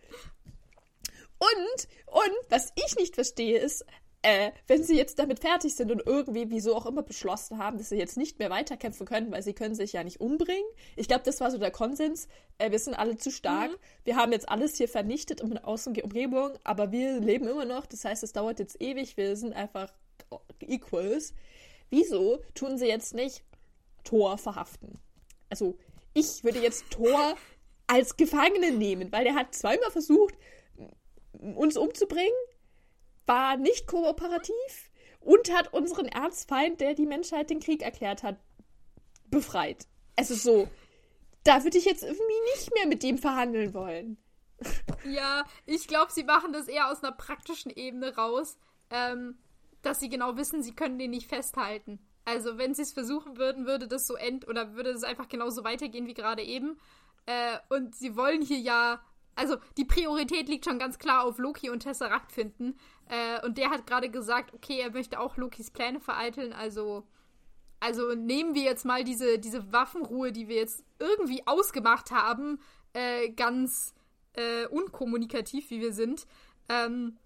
[1.39, 3.83] Und, und, was ich nicht verstehe, ist,
[4.21, 7.89] äh, wenn sie jetzt damit fertig sind und irgendwie, wieso auch immer, beschlossen haben, dass
[7.89, 10.69] sie jetzt nicht mehr weiterkämpfen können, weil sie können sich ja nicht umbringen.
[10.95, 12.27] Ich glaube, das war so der Konsens.
[12.59, 13.71] Äh, wir sind alle zu stark.
[13.71, 13.77] Mhm.
[14.03, 17.87] Wir haben jetzt alles hier vernichtet um Außenumgebung, aber wir leben immer noch.
[17.87, 19.17] Das heißt, es dauert jetzt ewig.
[19.17, 19.91] Wir sind einfach
[20.59, 21.33] Equals.
[21.89, 23.43] Wieso tun sie jetzt nicht
[24.07, 24.99] Thor verhaften?
[25.49, 25.77] Also,
[26.13, 27.35] ich würde jetzt Thor
[27.87, 30.35] als Gefangenen nehmen, weil der hat zweimal versucht,
[31.55, 32.33] uns umzubringen
[33.27, 38.37] war nicht kooperativ und hat unseren Erzfeind, der die Menschheit den Krieg erklärt hat,
[39.29, 39.85] befreit.
[40.15, 40.69] Also so,
[41.43, 44.17] da würde ich jetzt irgendwie nicht mehr mit dem verhandeln wollen.
[45.03, 48.57] Ja, ich glaube, sie machen das eher aus einer praktischen Ebene raus,
[48.89, 49.37] ähm,
[49.81, 51.99] dass sie genau wissen, sie können den nicht festhalten.
[52.27, 55.63] Also, wenn sie es versuchen würden, würde das so end oder würde es einfach genauso
[55.63, 56.77] weitergehen wie gerade eben.
[57.25, 59.01] Äh, und sie wollen hier ja
[59.37, 62.75] also die Priorität liegt schon ganz klar auf Loki und Tesseract finden.
[63.07, 66.53] Äh, und der hat gerade gesagt, okay, er möchte auch Lokis Pläne vereiteln.
[66.53, 67.03] Also,
[67.79, 72.59] also nehmen wir jetzt mal diese, diese Waffenruhe, die wir jetzt irgendwie ausgemacht haben,
[72.93, 73.93] äh, ganz
[74.33, 76.25] äh, unkommunikativ, wie wir sind.
[76.69, 77.17] Ähm,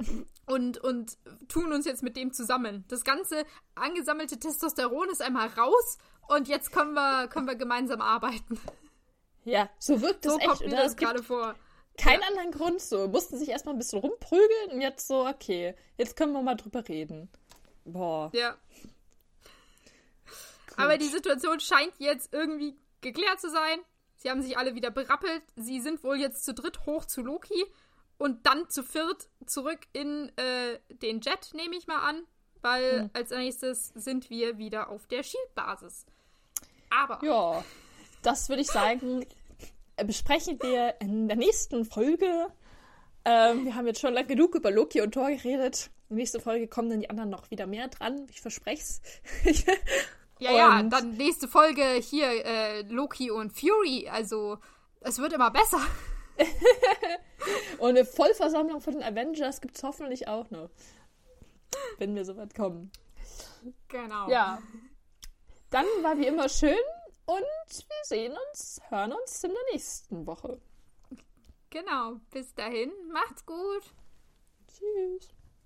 [0.45, 1.17] und, und
[1.47, 2.85] tun uns jetzt mit dem zusammen.
[2.87, 8.59] Das ganze angesammelte Testosteron ist einmal raus und jetzt können wir, können wir gemeinsam arbeiten.
[9.43, 10.49] Ja, so wirkt es so echt.
[10.49, 11.55] Kommt mir das gerade vor
[11.97, 12.27] keinen ja.
[12.27, 13.07] anderen Grund so.
[13.07, 16.87] Mussten sich erstmal ein bisschen rumprügeln und jetzt so, okay, jetzt können wir mal drüber
[16.87, 17.29] reden.
[17.85, 18.29] Boah.
[18.33, 18.57] Ja.
[20.67, 20.77] Gut.
[20.77, 23.79] Aber die Situation scheint jetzt irgendwie geklärt zu sein.
[24.17, 25.43] Sie haben sich alle wieder berappelt.
[25.55, 27.65] Sie sind wohl jetzt zu dritt hoch zu Loki
[28.21, 32.21] und dann zu viert zurück in äh, den Jet, nehme ich mal an.
[32.61, 33.09] Weil hm.
[33.13, 36.05] als nächstes sind wir wieder auf der Shield-Basis.
[36.91, 37.19] Aber.
[37.25, 37.63] Ja,
[38.21, 39.25] das würde ich sagen,
[40.05, 42.53] besprechen wir in der nächsten Folge.
[43.25, 45.89] Ähm, wir haben jetzt schon lange genug über Loki und Thor geredet.
[46.09, 48.27] In der nächsten Folge kommen dann die anderen noch wieder mehr dran.
[48.29, 49.01] Ich verspreche es.
[50.37, 54.07] ja, ja, dann nächste Folge hier äh, Loki und Fury.
[54.11, 54.59] Also,
[54.99, 55.81] es wird immer besser.
[57.79, 60.69] und eine Vollversammlung von den Avengers gibt es hoffentlich auch noch.
[61.97, 62.91] Wenn wir so weit kommen.
[63.87, 64.29] Genau.
[64.29, 64.61] Ja.
[65.69, 66.75] Dann war wie immer schön
[67.25, 70.59] und wir sehen uns, hören uns in der nächsten Woche.
[71.69, 72.15] Genau.
[72.31, 72.91] Bis dahin.
[73.11, 73.93] Macht's gut.
[74.67, 75.29] Tschüss.